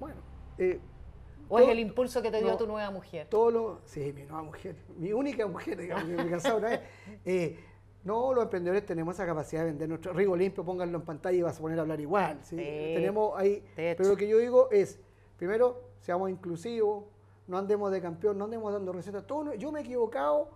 Bueno, 0.00 0.16
eh, 0.58 0.80
¿O 1.48 1.58
es 1.60 1.68
el 1.68 1.78
impulso 1.78 2.22
que 2.22 2.30
te 2.30 2.38
dio 2.42 2.56
tu 2.56 2.66
nueva 2.66 2.90
mujer? 2.90 3.28
Todo 3.28 3.50
lo, 3.50 3.80
sí, 3.84 4.12
mi 4.12 4.22
nueva 4.22 4.42
mujer, 4.42 4.74
mi 4.96 5.12
única 5.12 5.46
mujer, 5.46 5.76
digamos, 5.78 6.04
que 6.08 6.16
me 6.16 6.30
casado 6.30 6.58
una 6.58 6.68
vez. 6.70 6.80
Eh, 7.24 7.58
no, 8.04 8.32
los 8.32 8.44
emprendedores 8.44 8.86
tenemos 8.86 9.14
esa 9.16 9.26
capacidad 9.26 9.62
de 9.62 9.66
vender 9.66 9.88
nuestro 9.88 10.12
rigo 10.12 10.36
limpio, 10.36 10.64
pónganlo 10.64 10.98
en 10.98 11.04
pantalla 11.04 11.36
y 11.36 11.42
vas 11.42 11.58
a 11.58 11.60
poner 11.60 11.78
a 11.78 11.82
hablar 11.82 12.00
igual. 12.00 12.38
¿sí? 12.42 12.54
tenemos 12.56 13.36
ahí. 13.36 13.64
Pero 13.74 14.04
lo 14.04 14.16
que 14.16 14.28
yo 14.28 14.38
digo 14.38 14.68
es, 14.70 15.00
primero, 15.36 15.85
seamos 16.06 16.30
inclusivos, 16.30 17.04
no 17.48 17.58
andemos 17.58 17.90
de 17.90 18.00
campeón, 18.00 18.38
no 18.38 18.44
andemos 18.44 18.72
dando 18.72 18.92
recetas. 18.92 19.26
Todo, 19.26 19.54
yo 19.54 19.72
me 19.72 19.80
he 19.80 19.82
equivocado 19.82 20.48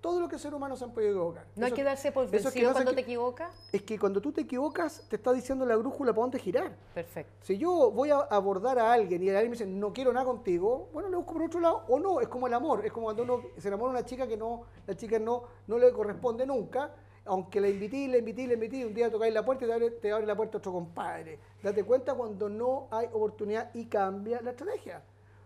todo 0.00 0.20
lo 0.20 0.28
que 0.28 0.38
ser 0.38 0.54
humano 0.54 0.76
se 0.76 0.84
han 0.84 0.92
podido 0.92 1.10
equivocar. 1.10 1.46
¿No 1.56 1.66
hay 1.66 1.72
que 1.72 1.82
darse 1.82 2.12
por 2.12 2.28
vencido 2.28 2.72
cuando 2.72 2.92
te 2.94 3.00
equivocas? 3.00 3.68
Es 3.72 3.82
que 3.82 3.98
cuando 3.98 4.20
tú 4.20 4.32
te 4.32 4.42
equivocas, 4.42 5.04
te 5.08 5.16
está 5.16 5.32
diciendo 5.32 5.66
la 5.66 5.76
brújula 5.76 6.12
para 6.12 6.22
dónde 6.22 6.38
girar. 6.38 6.76
Perfecto. 6.94 7.32
Si 7.42 7.58
yo 7.58 7.90
voy 7.90 8.10
a 8.10 8.18
abordar 8.18 8.78
a 8.78 8.92
alguien 8.92 9.22
y 9.22 9.30
alguien 9.30 9.50
me 9.50 9.56
dice, 9.56 9.66
no 9.66 9.92
quiero 9.92 10.12
nada 10.12 10.26
contigo, 10.26 10.88
bueno, 10.92 11.08
le 11.08 11.16
busco 11.16 11.34
por 11.34 11.42
otro 11.42 11.60
lado, 11.60 11.84
o 11.88 11.98
no, 11.98 12.20
es 12.20 12.28
como 12.28 12.46
el 12.46 12.54
amor, 12.54 12.84
es 12.84 12.92
como 12.92 13.06
cuando 13.06 13.24
uno 13.24 13.42
se 13.56 13.68
enamora 13.68 13.92
de 13.92 13.98
una 13.98 14.06
chica 14.06 14.26
que 14.26 14.36
no, 14.36 14.62
la 14.86 14.96
chica 14.96 15.18
no, 15.18 15.44
no 15.66 15.78
le 15.78 15.92
corresponde 15.92 16.46
nunca, 16.46 16.92
aunque 17.24 17.60
la 17.60 17.68
invité, 17.68 18.08
la 18.08 18.18
invité, 18.18 18.46
la 18.46 18.54
invité, 18.54 18.84
un 18.84 18.94
día 18.94 19.10
tocáis 19.10 19.32
la 19.32 19.44
puerta 19.44 19.64
y 19.64 19.68
te 19.68 19.74
abre, 19.74 19.90
te 19.90 20.12
abre 20.12 20.26
la 20.26 20.36
puerta 20.36 20.58
otro 20.58 20.72
compadre. 20.72 21.38
Date 21.62 21.84
cuenta 21.84 22.14
cuando 22.14 22.48
no 22.48 22.88
hay 22.90 23.06
oportunidad 23.12 23.70
y 23.74 23.86
cambia 23.86 24.40
la 24.42 24.50
estrategia. 24.50 25.02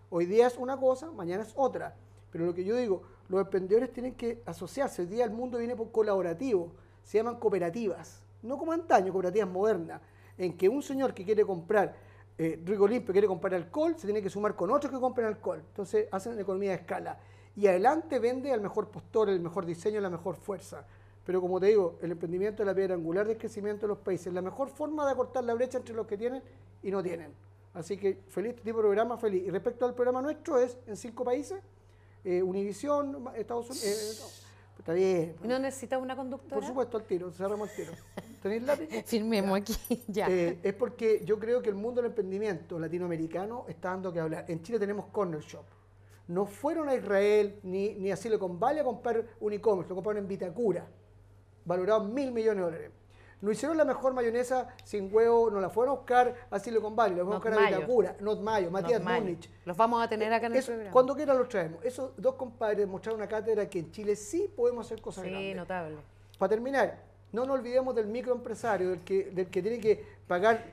Hoy 0.08 0.26
día 0.26 0.46
es 0.46 0.56
una 0.56 0.76
cosa, 0.76 1.10
mañana 1.10 1.42
es 1.42 1.52
otra. 1.56 1.94
Pero 2.30 2.46
lo 2.46 2.54
que 2.54 2.64
yo 2.64 2.76
digo, 2.76 3.02
los 3.28 3.40
emprendedores 3.40 3.92
tienen 3.92 4.14
que 4.14 4.42
asociarse. 4.46 5.02
Hoy 5.02 5.08
día 5.08 5.24
el 5.24 5.30
mundo 5.30 5.58
viene 5.58 5.76
por 5.76 5.90
colaborativo, 5.90 6.72
se 7.02 7.18
llaman 7.18 7.36
cooperativas, 7.36 8.22
no 8.42 8.58
como 8.58 8.72
antaño, 8.72 9.12
cooperativas 9.12 9.48
modernas, 9.48 10.00
en 10.38 10.56
que 10.56 10.68
un 10.68 10.82
señor 10.82 11.14
que 11.14 11.24
quiere 11.24 11.44
comprar 11.44 11.94
eh, 12.38 12.60
rico 12.64 12.86
limpio, 12.86 13.12
quiere 13.12 13.26
comprar 13.26 13.54
alcohol, 13.54 13.94
se 13.96 14.06
tiene 14.06 14.20
que 14.20 14.28
sumar 14.28 14.54
con 14.54 14.70
otros 14.70 14.92
que 14.92 15.00
compren 15.00 15.26
alcohol. 15.26 15.62
Entonces 15.66 16.08
hacen 16.10 16.38
economía 16.38 16.70
de 16.70 16.76
escala. 16.76 17.18
Y 17.56 17.66
adelante 17.66 18.18
vende 18.18 18.52
al 18.52 18.60
mejor 18.60 18.90
postor, 18.90 19.30
el 19.30 19.40
mejor 19.40 19.64
diseño, 19.64 20.00
la 20.00 20.10
mejor 20.10 20.36
fuerza. 20.36 20.86
Pero 21.26 21.40
como 21.40 21.58
te 21.58 21.66
digo, 21.66 21.98
el 22.00 22.12
emprendimiento 22.12 22.62
es 22.62 22.66
la 22.66 22.74
piedra 22.74 22.94
angular 22.94 23.26
del 23.26 23.36
crecimiento 23.36 23.82
de 23.82 23.88
los 23.88 23.98
países. 23.98 24.32
La 24.32 24.42
mejor 24.42 24.68
forma 24.68 25.04
de 25.04 25.12
acortar 25.12 25.42
la 25.42 25.54
brecha 25.54 25.76
entre 25.76 25.94
los 25.94 26.06
que 26.06 26.16
tienen 26.16 26.40
y 26.84 26.90
no 26.92 27.02
tienen. 27.02 27.32
Así 27.74 27.96
que 27.96 28.20
feliz 28.28 28.50
este 28.50 28.62
tipo 28.62 28.78
de 28.78 28.84
programa, 28.84 29.18
feliz. 29.18 29.42
Y 29.44 29.50
respecto 29.50 29.84
al 29.84 29.94
programa 29.94 30.22
nuestro, 30.22 30.58
es 30.58 30.78
en 30.86 30.96
cinco 30.96 31.24
países 31.24 31.60
eh, 32.24 32.42
Univisión, 32.42 33.24
Estados 33.36 33.70
Unidos. 33.70 34.44
Eh, 34.44 34.78
está 34.78 34.92
bien. 34.92 35.36
¿No 35.44 35.58
necesitas 35.58 36.00
una 36.00 36.16
conductora? 36.16 36.56
Por 36.56 36.66
supuesto, 36.66 36.96
al 36.96 37.04
tiro, 37.04 37.30
cerramos 37.30 37.70
el 37.70 37.76
tiro. 37.76 37.92
¿Tenéis 38.42 38.62
lápiz? 38.62 38.88
Firmemos 39.06 39.58
aquí, 39.58 39.76
ya. 40.08 40.28
Eh, 40.28 40.58
es 40.62 40.74
porque 40.74 41.22
yo 41.24 41.38
creo 41.38 41.60
que 41.60 41.68
el 41.68 41.74
mundo 41.74 42.02
del 42.02 42.10
emprendimiento 42.10 42.78
latinoamericano 42.78 43.64
está 43.68 43.90
dando 43.90 44.12
que 44.12 44.20
hablar. 44.20 44.44
En 44.48 44.62
Chile 44.62 44.78
tenemos 44.78 45.06
Corner 45.06 45.40
Shop. 45.40 45.64
No 46.28 46.46
fueron 46.46 46.88
a 46.88 46.94
Israel 46.94 47.60
ni, 47.62 47.94
ni 47.94 48.10
a 48.10 48.16
Silicon 48.16 48.58
Valley 48.58 48.80
a 48.80 48.84
comprar 48.84 49.24
un 49.38 49.52
e-commerce, 49.52 49.88
lo 49.88 49.94
compraron 49.94 50.22
en 50.24 50.28
Vitacura, 50.28 50.88
valorado 51.66 52.04
mil 52.04 52.32
millones 52.32 52.56
de 52.56 52.62
dólares. 52.62 52.90
No 53.42 53.52
hicieron 53.52 53.76
la 53.76 53.84
mejor 53.84 54.14
mayonesa 54.14 54.74
sin 54.82 55.14
huevo, 55.14 55.50
no 55.50 55.60
la 55.60 55.68
fueron 55.68 55.94
a 55.94 55.96
buscar 55.98 56.34
a 56.50 56.58
Silicon 56.58 56.96
Valley, 56.96 57.18
la 57.18 57.24
fueron 57.24 57.42
a 57.42 57.44
buscar 57.44 57.54
a 57.54 57.76
Vitacura, 57.76 58.16
Not 58.20 58.40
Mayo, 58.40 58.70
Matías 58.70 59.02
Múnich. 59.02 59.50
Los 59.66 59.76
vamos 59.76 60.02
a 60.02 60.08
tener 60.08 60.32
acá 60.32 60.46
en 60.46 60.56
el 60.56 60.64
programa. 60.64 60.90
Cuando 60.90 61.14
quieran 61.14 61.38
los 61.38 61.48
traemos. 61.48 61.84
Esos 61.84 62.12
dos 62.16 62.34
compadres 62.36 62.88
mostraron 62.88 63.20
una 63.20 63.28
cátedra 63.28 63.68
que 63.68 63.80
en 63.80 63.90
Chile 63.90 64.16
sí 64.16 64.50
podemos 64.56 64.86
hacer 64.86 65.02
cosas 65.02 65.24
grandes. 65.24 65.50
Sí, 65.50 65.54
notable. 65.54 65.96
Para 66.38 66.48
terminar, 66.48 66.98
no 67.32 67.44
nos 67.44 67.58
olvidemos 67.58 67.94
del 67.94 68.06
microempresario, 68.06 68.90
del 68.90 69.04
que, 69.04 69.24
del 69.24 69.50
que 69.50 69.60
tiene 69.60 69.78
que 69.78 70.02
pagar 70.26 70.64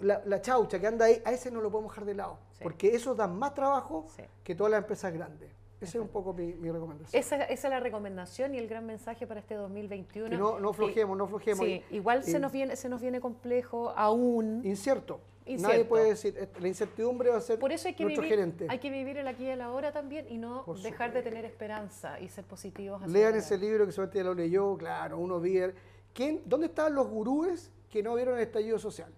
la, 0.00 0.40
chaucha 0.40 0.78
que 0.78 0.86
anda 0.86 1.06
ahí, 1.06 1.20
a 1.24 1.32
ese 1.32 1.50
no 1.50 1.60
lo 1.60 1.70
podemos 1.70 1.92
dejar 1.92 2.04
de 2.04 2.14
lado, 2.14 2.38
porque 2.62 2.94
eso 2.94 3.14
da 3.14 3.26
más 3.26 3.54
trabajo 3.54 4.06
que 4.42 4.54
todas 4.54 4.70
las 4.70 4.78
empresas 4.78 5.12
grandes. 5.12 5.50
Esa 5.88 5.98
es 5.98 6.02
un 6.02 6.08
poco 6.08 6.32
mi, 6.32 6.52
recomendación. 6.70 7.20
Esa, 7.20 7.44
es 7.44 7.62
la 7.64 7.80
recomendación 7.80 8.54
y 8.54 8.58
el 8.58 8.68
gran 8.68 8.86
mensaje 8.86 9.26
para 9.26 9.40
este 9.40 9.54
2021. 9.54 10.30
Que 10.30 10.36
no, 10.36 10.58
no 10.58 10.72
flojemos, 10.72 11.16
no 11.16 11.26
flojemos. 11.26 11.64
Sí, 11.64 11.82
igual 11.90 12.24
se, 12.24 12.38
nos 12.38 12.52
viene, 12.52 12.76
se 12.76 12.88
nos 12.88 13.00
viene 13.00 13.20
complejo 13.20 13.92
aún. 13.96 14.62
Incierto. 14.64 15.20
Nadie 15.46 15.84
puede 15.84 16.08
decir, 16.08 16.48
la 16.58 16.68
incertidumbre 16.68 17.30
va 17.30 17.36
a 17.36 17.40
ser 17.40 17.58
Por 17.58 17.70
eso 17.70 17.86
hay 17.86 17.94
que 17.94 18.02
nuestro 18.02 18.22
vivir, 18.22 18.36
gerente. 18.36 18.66
Hay 18.68 18.78
que 18.78 18.90
vivir 18.90 19.16
el 19.18 19.28
aquí 19.28 19.44
y 19.44 19.50
el 19.50 19.60
ahora 19.60 19.92
también 19.92 20.26
y 20.28 20.38
no 20.38 20.64
dejar 20.82 21.12
de 21.12 21.22
tener 21.22 21.44
esperanza 21.44 22.18
y 22.20 22.28
ser 22.28 22.44
positivos. 22.44 23.06
Lean 23.06 23.36
ese 23.36 23.56
libro 23.56 23.86
que 23.86 23.92
solamente 23.92 24.24
lo 24.24 24.34
leyó, 24.34 24.76
claro, 24.76 25.18
uno 25.18 25.40
vio. 25.40 25.72
¿Quién, 26.12 26.42
¿Dónde 26.46 26.66
están 26.66 26.94
los 26.94 27.06
gurúes 27.06 27.70
que 27.90 28.02
no 28.02 28.14
vieron 28.14 28.34
el 28.36 28.42
estallido 28.42 28.78
social? 28.78 29.12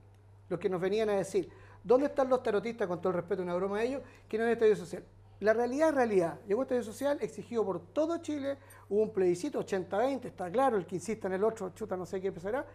Los 0.48 0.60
que 0.60 0.68
nos 0.68 0.80
venían 0.80 1.08
a 1.08 1.14
decir. 1.14 1.48
¿Dónde 1.82 2.06
están 2.06 2.28
los 2.28 2.42
tarotistas, 2.42 2.86
con 2.86 3.00
todo 3.00 3.10
el 3.10 3.16
respeto, 3.16 3.42
una 3.42 3.54
broma 3.54 3.78
a 3.78 3.84
ellos, 3.84 4.02
que 4.28 4.36
no 4.36 4.44
el 4.44 4.50
estallido 4.50 4.76
social? 4.76 5.04
La 5.40 5.52
realidad 5.52 5.90
es 5.90 5.94
realidad. 5.94 6.40
Llegó 6.48 6.62
este 6.62 6.82
social 6.82 7.18
exigido 7.20 7.64
por 7.64 7.80
todo 7.92 8.18
Chile, 8.18 8.58
hubo 8.88 9.02
un 9.02 9.12
plebiscito 9.12 9.60
80-20, 9.60 10.24
está 10.24 10.50
claro, 10.50 10.76
el 10.76 10.86
que 10.86 10.96
insista 10.96 11.28
en 11.28 11.34
el 11.34 11.44
otro, 11.44 11.70
chuta, 11.70 11.96
no 11.96 12.06
sé 12.06 12.20
qué 12.20 12.28
empezará, 12.28 12.66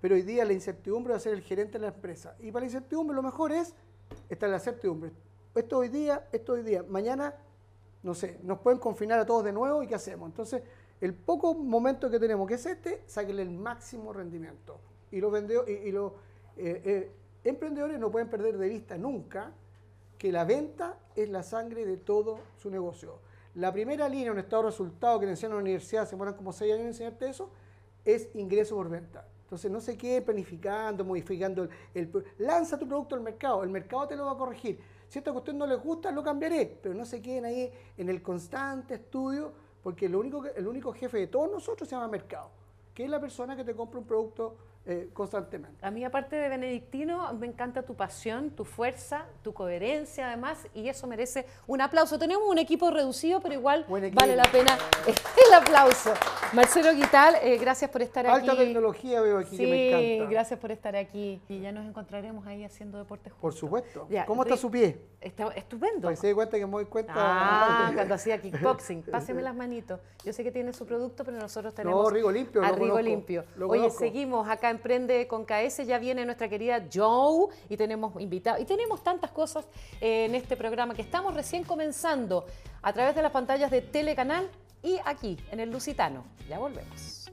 pero 0.00 0.14
hoy 0.14 0.22
día 0.22 0.44
la 0.44 0.54
incertidumbre 0.54 1.12
va 1.12 1.18
a 1.18 1.20
ser 1.20 1.34
el 1.34 1.42
gerente 1.42 1.72
de 1.72 1.80
la 1.80 1.88
empresa. 1.88 2.34
Y 2.40 2.50
para 2.50 2.60
la 2.60 2.66
incertidumbre 2.66 3.14
lo 3.14 3.22
mejor 3.22 3.52
es 3.52 3.74
estar 4.30 4.48
en 4.48 4.52
la 4.52 4.60
certidumbre. 4.60 5.12
Esto 5.54 5.78
hoy 5.78 5.88
día, 5.88 6.26
esto 6.32 6.54
hoy 6.54 6.62
día, 6.62 6.82
mañana, 6.88 7.34
no 8.02 8.14
sé, 8.14 8.38
nos 8.42 8.60
pueden 8.60 8.78
confinar 8.78 9.18
a 9.18 9.26
todos 9.26 9.44
de 9.44 9.52
nuevo 9.52 9.82
y 9.82 9.86
¿qué 9.86 9.94
hacemos? 9.94 10.28
Entonces, 10.28 10.62
el 11.00 11.12
poco 11.12 11.54
momento 11.54 12.10
que 12.10 12.18
tenemos, 12.18 12.48
que 12.48 12.54
es 12.54 12.64
este, 12.64 13.02
sáquenle 13.06 13.42
el 13.42 13.50
máximo 13.50 14.14
rendimiento. 14.14 14.80
Y 15.10 15.20
los, 15.20 15.32
y, 15.68 15.92
los 15.92 16.12
eh, 16.56 16.82
eh, 16.84 17.12
emprendedores 17.44 17.98
no 17.98 18.10
pueden 18.10 18.28
perder 18.28 18.56
de 18.56 18.68
vista 18.68 18.96
nunca 18.96 19.52
que 20.18 20.32
la 20.32 20.44
venta 20.44 20.98
es 21.14 21.28
la 21.28 21.42
sangre 21.42 21.84
de 21.84 21.96
todo 21.96 22.38
su 22.56 22.70
negocio. 22.70 23.18
La 23.54 23.72
primera 23.72 24.08
línea, 24.08 24.32
un 24.32 24.38
estado 24.38 24.64
de 24.64 24.68
resultado 24.70 25.18
que 25.18 25.26
le 25.26 25.32
enseñan 25.32 25.52
en 25.52 25.56
la 25.56 25.62
universidad, 25.62 26.06
se 26.06 26.16
ponen 26.16 26.34
como 26.34 26.52
seis 26.52 26.72
años 26.72 26.82
en 26.82 26.88
enseñarte 26.88 27.28
eso, 27.28 27.50
es 28.04 28.28
ingreso 28.34 28.76
por 28.76 28.88
venta. 28.88 29.26
Entonces 29.46 29.70
no 29.70 29.80
se 29.80 29.96
quede 29.96 30.22
planificando, 30.22 31.04
modificando. 31.04 31.68
El, 31.94 32.10
lanza 32.38 32.78
tu 32.78 32.86
producto 32.86 33.14
al 33.14 33.20
mercado, 33.20 33.62
el 33.62 33.70
mercado 33.70 34.08
te 34.08 34.16
lo 34.16 34.26
va 34.26 34.32
a 34.32 34.36
corregir. 34.36 34.80
Si 35.08 35.18
esta 35.18 35.32
cuestión 35.32 35.56
no 35.56 35.66
les 35.66 35.80
gusta, 35.80 36.10
lo 36.10 36.22
cambiaré, 36.22 36.78
pero 36.82 36.94
no 36.94 37.04
se 37.04 37.22
queden 37.22 37.44
ahí 37.44 37.72
en 37.96 38.08
el 38.08 38.22
constante 38.22 38.94
estudio, 38.94 39.52
porque 39.82 40.08
lo 40.08 40.18
único 40.18 40.44
el 40.44 40.66
único 40.66 40.92
jefe 40.92 41.18
de 41.18 41.26
todos 41.28 41.50
nosotros 41.50 41.88
se 41.88 41.94
llama 41.94 42.08
mercado, 42.08 42.50
que 42.92 43.04
es 43.04 43.10
la 43.10 43.20
persona 43.20 43.56
que 43.56 43.62
te 43.62 43.74
compra 43.74 44.00
un 44.00 44.06
producto 44.06 44.56
eh, 44.88 45.10
constantemente. 45.12 45.84
A 45.84 45.90
mí, 45.90 46.04
aparte 46.04 46.36
de 46.36 46.48
benedictino, 46.48 47.32
me 47.34 47.48
encanta 47.48 47.82
tu 47.82 47.94
pasión, 47.94 48.50
tu 48.50 48.64
fuerza, 48.64 49.26
tu 49.42 49.52
coherencia, 49.52 50.28
además, 50.28 50.68
y 50.74 50.88
eso 50.88 51.08
merece 51.08 51.44
un 51.66 51.80
aplauso. 51.80 52.20
Tenemos 52.20 52.48
un 52.48 52.58
equipo 52.58 52.92
reducido, 52.92 53.40
pero 53.40 53.54
igual 53.54 53.84
vale 53.88 54.36
la 54.36 54.44
pena 54.44 54.78
el 55.46 55.54
aplauso. 55.54 56.14
Marcelo 56.52 56.92
Guital, 56.94 57.34
eh, 57.42 57.58
gracias 57.58 57.90
por 57.90 58.00
estar 58.00 58.28
aquí. 58.28 58.48
Alta 58.48 58.56
tecnología 58.56 59.20
veo 59.20 59.38
aquí, 59.38 59.56
que 59.56 59.66
me 59.66 59.88
encanta. 59.88 60.30
gracias 60.30 60.60
por 60.60 60.70
estar 60.70 60.94
aquí. 60.94 61.40
Y 61.48 61.60
ya 61.60 61.72
nos 61.72 61.84
encontraremos 61.84 62.46
ahí 62.46 62.62
haciendo 62.62 62.98
deportes 62.98 63.32
juntos. 63.32 63.42
Por 63.42 63.54
supuesto. 63.54 64.06
¿Cómo 64.26 64.44
está 64.44 64.56
su 64.56 64.70
pie? 64.70 65.00
Está 65.20 65.48
estupendo. 65.48 66.14
se 66.14 66.32
cuenta 66.32 66.56
que 66.58 66.66
me 66.66 66.72
doy 66.72 66.84
cuenta. 66.84 67.12
Ah, 67.16 67.90
cuando 67.94 68.14
hacía 68.14 68.40
kickboxing. 68.40 69.02
Páseme 69.02 69.42
las 69.42 69.56
manitos. 69.56 69.98
Yo 70.24 70.32
sé 70.32 70.44
que 70.44 70.52
tiene 70.52 70.72
su 70.72 70.86
producto, 70.86 71.24
pero 71.24 71.38
nosotros 71.38 71.74
tenemos. 71.74 72.04
No, 72.04 72.08
Rigo 72.08 72.30
Limpio. 72.30 72.62
A 72.62 72.70
Rigo 72.70 73.00
Limpio. 73.00 73.44
Oye, 73.68 73.90
seguimos 73.90 74.48
acá 74.48 74.75
Emprende 74.76 75.26
con 75.26 75.44
KS. 75.44 75.86
Ya 75.86 75.98
viene 75.98 76.24
nuestra 76.24 76.48
querida 76.48 76.86
Joe 76.92 77.48
y 77.68 77.76
tenemos 77.76 78.20
invitados. 78.20 78.60
Y 78.60 78.64
tenemos 78.64 79.02
tantas 79.02 79.30
cosas 79.30 79.66
en 80.00 80.34
este 80.34 80.56
programa 80.56 80.94
que 80.94 81.02
estamos 81.02 81.34
recién 81.34 81.64
comenzando 81.64 82.46
a 82.82 82.92
través 82.92 83.14
de 83.14 83.22
las 83.22 83.32
pantallas 83.32 83.70
de 83.70 83.80
Telecanal 83.80 84.48
y 84.82 84.98
aquí 85.04 85.38
en 85.50 85.60
el 85.60 85.70
Lusitano. 85.70 86.24
Ya 86.48 86.58
volvemos. 86.58 87.25